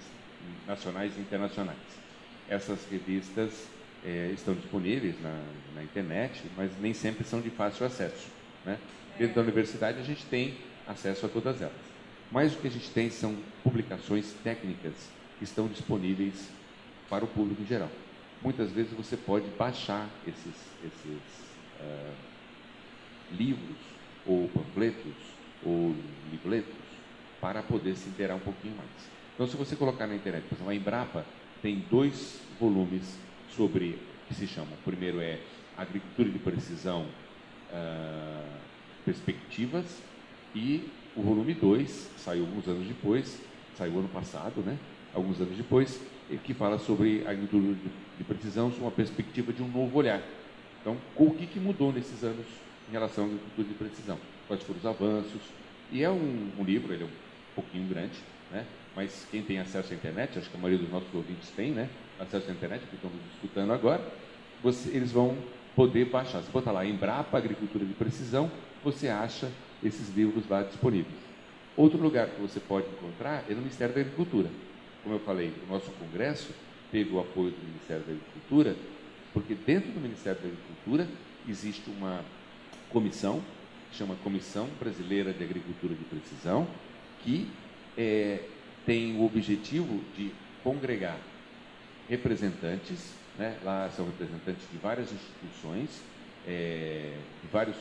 [0.65, 1.77] nacionais e internacionais.
[2.47, 3.67] Essas revistas
[4.03, 5.41] é, estão disponíveis na,
[5.75, 8.27] na, internet, mas nem sempre são de fácil acesso.
[8.65, 8.77] Né?
[9.17, 11.93] Dentro da universidade a gente tem acesso a todas elas.
[12.31, 14.93] Mas o que a gente tem são publicações técnicas
[15.37, 16.49] que estão disponíveis
[17.09, 17.91] para o público em geral.
[18.41, 21.21] Muitas vezes você pode baixar esses, esses
[21.79, 22.13] uh,
[23.31, 23.77] livros,
[24.25, 25.13] ou panfletos,
[25.63, 25.95] ou
[26.31, 26.75] livretos,
[27.39, 29.12] para poder se inteirar um pouquinho mais.
[29.33, 31.25] Então, se você colocar na internet, por exemplo, a Embrapa
[31.61, 34.73] tem dois volumes sobre que se chamam.
[34.73, 35.39] O primeiro é
[35.75, 37.07] Agricultura de Precisão,
[37.71, 38.59] uh,
[39.03, 40.03] Perspectivas,
[40.53, 43.41] e o volume 2 saiu alguns anos depois,
[43.75, 44.77] saiu ano passado, né?
[45.13, 45.99] Alguns anos depois,
[46.43, 47.75] que fala sobre a agricultura
[48.17, 50.21] de precisão, sob uma perspectiva de um novo olhar.
[50.79, 52.45] Então, o que, que mudou nesses anos
[52.87, 54.19] em relação à agricultura de precisão?
[54.47, 55.41] Quais foram os avanços?
[55.91, 57.11] E é um, um livro, ele é um
[57.55, 58.19] pouquinho grande,
[58.51, 58.65] né?
[58.95, 61.89] Mas quem tem acesso à internet, acho que a maioria dos nossos ouvintes tem, né?
[62.19, 64.03] acesso à internet, que estão nos escutando agora,
[64.61, 65.37] você, eles vão
[65.75, 66.41] poder baixar.
[66.41, 68.51] Se botar lá Embrapa Agricultura de Precisão,
[68.83, 69.51] você acha
[69.83, 71.15] esses livros lá disponíveis.
[71.75, 74.49] Outro lugar que você pode encontrar é no Ministério da Agricultura.
[75.01, 76.53] Como eu falei, o nosso congresso
[76.91, 78.75] teve o apoio do Ministério da Agricultura,
[79.33, 81.07] porque dentro do Ministério da Agricultura
[81.49, 82.23] existe uma
[82.89, 83.41] comissão,
[83.89, 86.67] que chama Comissão Brasileira de Agricultura de Precisão,
[87.23, 87.49] que
[87.97, 88.39] é,
[88.85, 90.31] tem o objetivo de
[90.63, 91.17] congregar
[92.09, 93.57] representantes, né?
[93.63, 96.01] lá são representantes de várias instituições,
[96.47, 97.77] é, de vários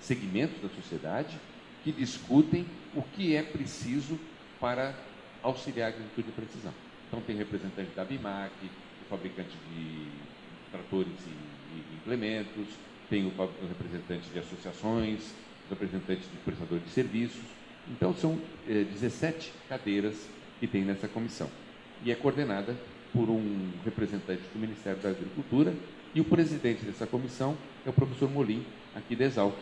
[0.00, 1.38] segmentos da sociedade,
[1.84, 4.18] que discutem o que é preciso
[4.58, 4.94] para
[5.42, 6.72] auxiliar a agricultura de precisão.
[7.08, 10.06] Então, tem representante da BIMAC, o fabricante de
[10.70, 12.66] tratores e, implementos,
[13.08, 13.32] tem o,
[13.68, 15.34] representante de associações,
[15.68, 17.42] representante de prestador de serviços.
[17.90, 18.38] Então, são
[18.68, 20.14] é, 17 cadeiras
[20.58, 21.50] que tem nessa comissão.
[22.04, 22.76] E é coordenada
[23.12, 25.74] por um representante do Ministério da Agricultura
[26.14, 28.64] e o presidente dessa comissão é o professor Molim,
[28.94, 29.54] aqui de Exalc,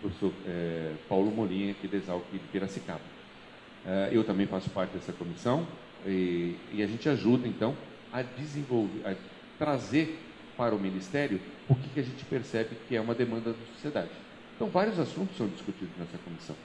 [0.00, 3.00] professor é, Paulo Molim, aqui de Exalc de Piracicaba.
[3.86, 5.66] É, eu também faço parte dessa comissão
[6.06, 7.76] e, e, a gente ajuda, então,
[8.12, 9.14] a desenvolver, a
[9.58, 10.18] trazer
[10.56, 14.10] para o Ministério o que, que a gente percebe que é uma demanda da sociedade.
[14.56, 16.56] Então, vários assuntos são discutidos nessa comissão.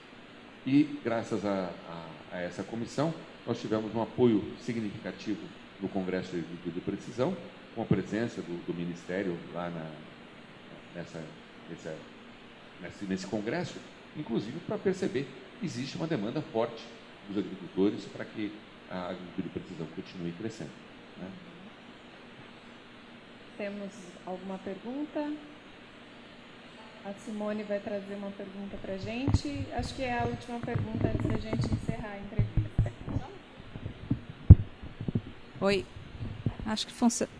[0.67, 3.13] E, graças a, a, a essa comissão,
[3.45, 5.39] nós tivemos um apoio significativo
[5.79, 7.37] no Congresso de Agricultura de Precisão,
[7.73, 9.89] com a presença do, do Ministério lá na,
[10.93, 11.23] nessa,
[11.69, 11.95] nessa,
[12.81, 13.75] nesse, nesse congresso,
[14.17, 15.25] inclusive para perceber
[15.57, 16.83] que existe uma demanda forte
[17.29, 18.51] dos agricultores para que
[18.91, 20.71] a agricultura de precisão continue crescendo.
[21.17, 21.31] Né?
[23.57, 23.93] Temos
[24.25, 25.31] alguma pergunta?
[27.07, 29.65] A Simone vai trazer uma pergunta para a gente.
[29.71, 32.91] Acho que é a última pergunta antes da gente encerrar a entrevista.
[35.61, 35.85] Oi.
[36.65, 37.31] Acho que funciona.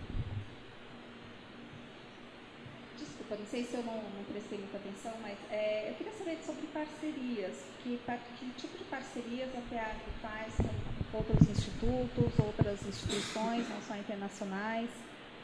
[2.97, 6.37] Desculpa, não sei se eu não, não prestei muita atenção, mas é, eu queria saber
[6.45, 7.65] sobre parcerias.
[7.83, 7.99] Que,
[8.39, 10.55] que tipo de parcerias a FEAC faz
[11.11, 14.89] com outros institutos, outras instituições, não só internacionais,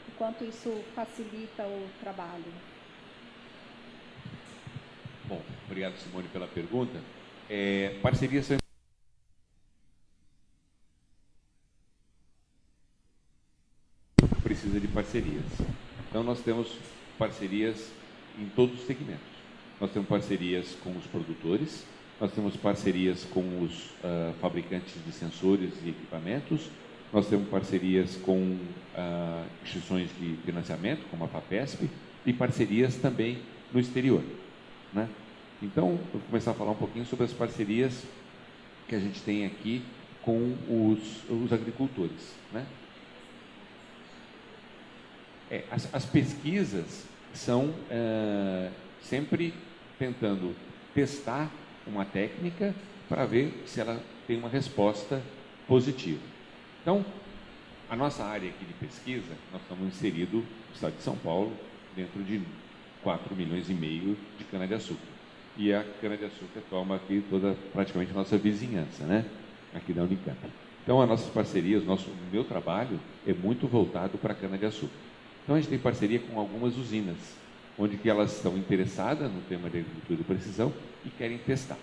[0.08, 2.73] e quanto isso facilita o trabalho?
[5.26, 7.00] Bom, obrigado, Simone, pela pergunta.
[7.48, 8.58] É, parcerias são
[14.42, 15.44] precisa de parcerias.
[16.08, 16.76] Então, nós temos
[17.18, 17.90] parcerias
[18.38, 19.34] em todos os segmentos.
[19.80, 21.84] Nós temos parcerias com os produtores,
[22.20, 26.68] nós temos parcerias com os uh, fabricantes de sensores e equipamentos,
[27.12, 31.88] nós temos parcerias com uh, instituições de financiamento, como a FAPESP,
[32.26, 33.38] e parcerias também
[33.72, 34.22] no exterior.
[34.94, 35.08] Né?
[35.62, 38.04] Então, eu vou começar a falar um pouquinho sobre as parcerias
[38.88, 39.82] que a gente tem aqui
[40.22, 42.34] com os, os agricultores.
[42.52, 42.64] Né?
[45.50, 48.70] É, as, as, pesquisas são é,
[49.02, 49.52] sempre
[49.98, 50.54] tentando
[50.94, 51.50] testar
[51.86, 52.74] uma técnica
[53.08, 55.22] para ver se ela tem uma resposta
[55.66, 56.20] positiva.
[56.80, 57.04] Então,
[57.88, 61.52] a nossa área aqui de pesquisa, nós estamos inseridos no estado de São Paulo,
[61.94, 62.42] dentro de
[63.04, 65.06] 4 milhões e meio de cana-de-açúcar.
[65.56, 69.24] E a cana-de-açúcar toma aqui toda, praticamente, a nossa vizinhança, né?
[69.72, 70.38] Aqui da Unicamp.
[70.82, 74.96] Então, as nossas parcerias, nosso, o meu trabalho é muito voltado para a cana-de-açúcar.
[75.44, 77.16] Então, a gente tem parceria com algumas usinas,
[77.78, 80.72] onde que elas estão interessadas no tema de agricultura de precisão
[81.04, 81.78] e querem testar.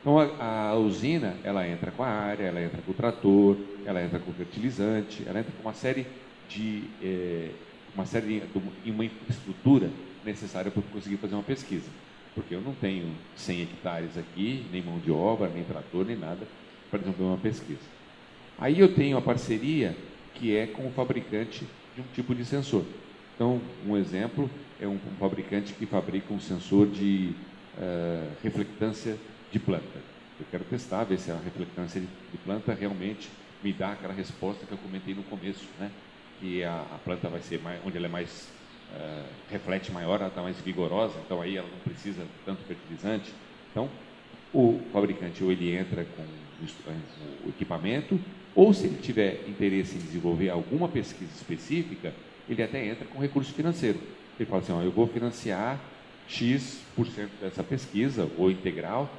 [0.00, 4.02] Então, a, a, usina, ela entra com a área, ela entra com o trator, ela
[4.02, 6.06] entra com o fertilizante, ela entra com uma série
[6.48, 7.50] de, é,
[7.94, 8.42] uma série
[8.84, 9.90] de, uma infraestrutura
[10.24, 11.88] necessária para conseguir fazer uma pesquisa.
[12.34, 16.46] Porque eu não tenho 100 hectares aqui, nem mão de obra, nem trator, nem nada,
[16.90, 17.80] para desenvolver uma pesquisa.
[18.58, 19.96] Aí eu tenho a parceria
[20.34, 22.84] que é com o fabricante de um tipo de sensor.
[23.34, 24.48] Então, um exemplo
[24.80, 27.34] é um, um fabricante que fabrica um sensor de
[27.76, 29.16] uh, reflectância
[29.50, 30.12] de planta.
[30.38, 33.28] Eu quero testar, ver se a reflectância de, de, planta realmente
[33.62, 35.90] me dá aquela resposta que eu comentei no começo, né?
[36.40, 38.48] Que a, a planta vai ser mais, onde ela é mais
[38.92, 43.32] uh, reflete maior, ela está mais vigorosa, então aí ela não precisa tanto fertilizante.
[43.70, 43.88] Então,
[44.52, 46.22] o fabricante ou ele entra com
[47.44, 48.20] o equipamento,
[48.54, 52.12] ou se ele tiver interesse em desenvolver alguma pesquisa específica,
[52.48, 53.98] ele até entra com recurso financeiro.
[54.38, 55.80] Ele fala assim, ó, eu vou financiar
[56.28, 59.10] X% dessa pesquisa, ou integral,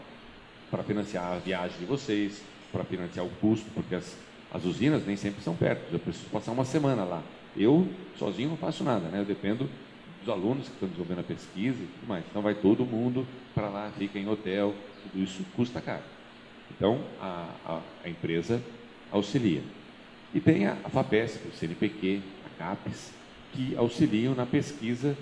[0.70, 4.16] para financiar a viagem de vocês, para financiar o custo, porque as,
[4.52, 7.24] as usinas nem sempre são perto, eu preciso passar uma semana lá.
[7.56, 9.20] Eu, sozinho, não faço nada, né?
[9.20, 9.70] eu dependo
[10.20, 12.26] dos alunos que estão desenvolvendo a pesquisa e tudo mais.
[12.30, 14.74] Então, vai todo mundo para lá, fica em hotel,
[15.04, 16.04] tudo isso custa caro.
[16.72, 18.62] Então, a, a, a empresa
[19.12, 19.62] auxilia.
[20.34, 23.14] E tem a, a FAPESP, o CNPq, a CAPES,
[23.52, 25.16] que auxiliam na pesquisa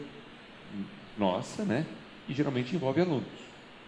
[1.18, 1.86] nossa, né?
[2.28, 3.28] E geralmente envolve alunos.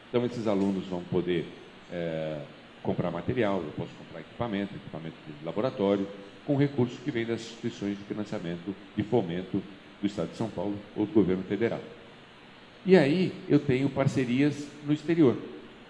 [0.10, 1.46] Então, esses alunos vão poder
[1.90, 2.42] é,
[2.84, 6.06] comprar material, eu posso comprar equipamento, equipamento de laboratório,
[6.46, 9.64] com recursos que vêm das instituições de financiamento e fomento
[10.02, 11.80] do Estado de São Paulo ou do governo federal.
[12.86, 15.38] E aí eu tenho parcerias no exterior.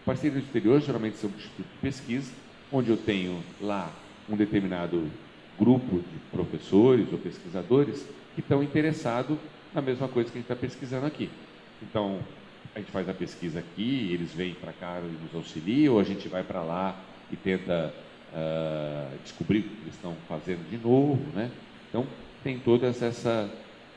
[0.05, 2.31] Parcerias no exterior geralmente são institutos de pesquisa,
[2.71, 3.91] onde eu tenho lá
[4.29, 5.09] um determinado
[5.57, 9.37] grupo de professores ou pesquisadores que estão interessados
[9.73, 11.29] na mesma coisa que a gente está pesquisando aqui.
[11.81, 12.19] Então,
[12.75, 16.03] a gente faz a pesquisa aqui, eles vêm para cá e nos auxiliam, ou a
[16.03, 16.99] gente vai para lá
[17.31, 17.93] e tenta
[18.33, 21.51] uh, descobrir o que eles estão fazendo de novo, né?
[21.89, 22.05] Então,
[22.43, 23.49] tem toda essa,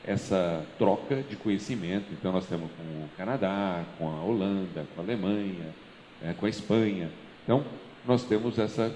[0.05, 2.05] essa troca de conhecimento.
[2.11, 5.73] Então, nós temos com o Canadá, com a Holanda, com a Alemanha,
[6.21, 7.09] né, com a Espanha.
[7.43, 7.65] Então,
[8.05, 8.95] nós temos essa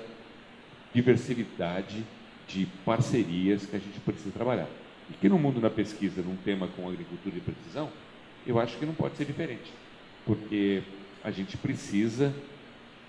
[0.93, 2.03] diversidade
[2.47, 4.67] de parcerias que a gente precisa trabalhar.
[5.09, 7.89] E que no mundo da pesquisa, num tema com agricultura de precisão,
[8.45, 9.71] eu acho que não pode ser diferente,
[10.25, 10.83] porque
[11.23, 12.33] a gente precisa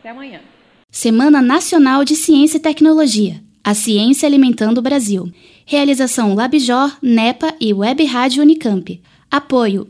[0.00, 0.40] Até amanhã.
[0.90, 3.42] Semana Nacional de Ciência e Tecnologia.
[3.62, 5.30] A Ciência Alimentando o Brasil.
[5.66, 9.02] Realização Labjor, NEPA e Web Rádio Unicamp.
[9.30, 9.88] Apoio.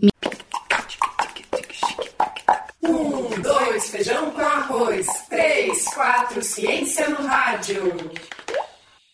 [2.83, 5.07] Um, dois, feijão com arroz.
[5.29, 7.83] Três, quatro, ciência no rádio.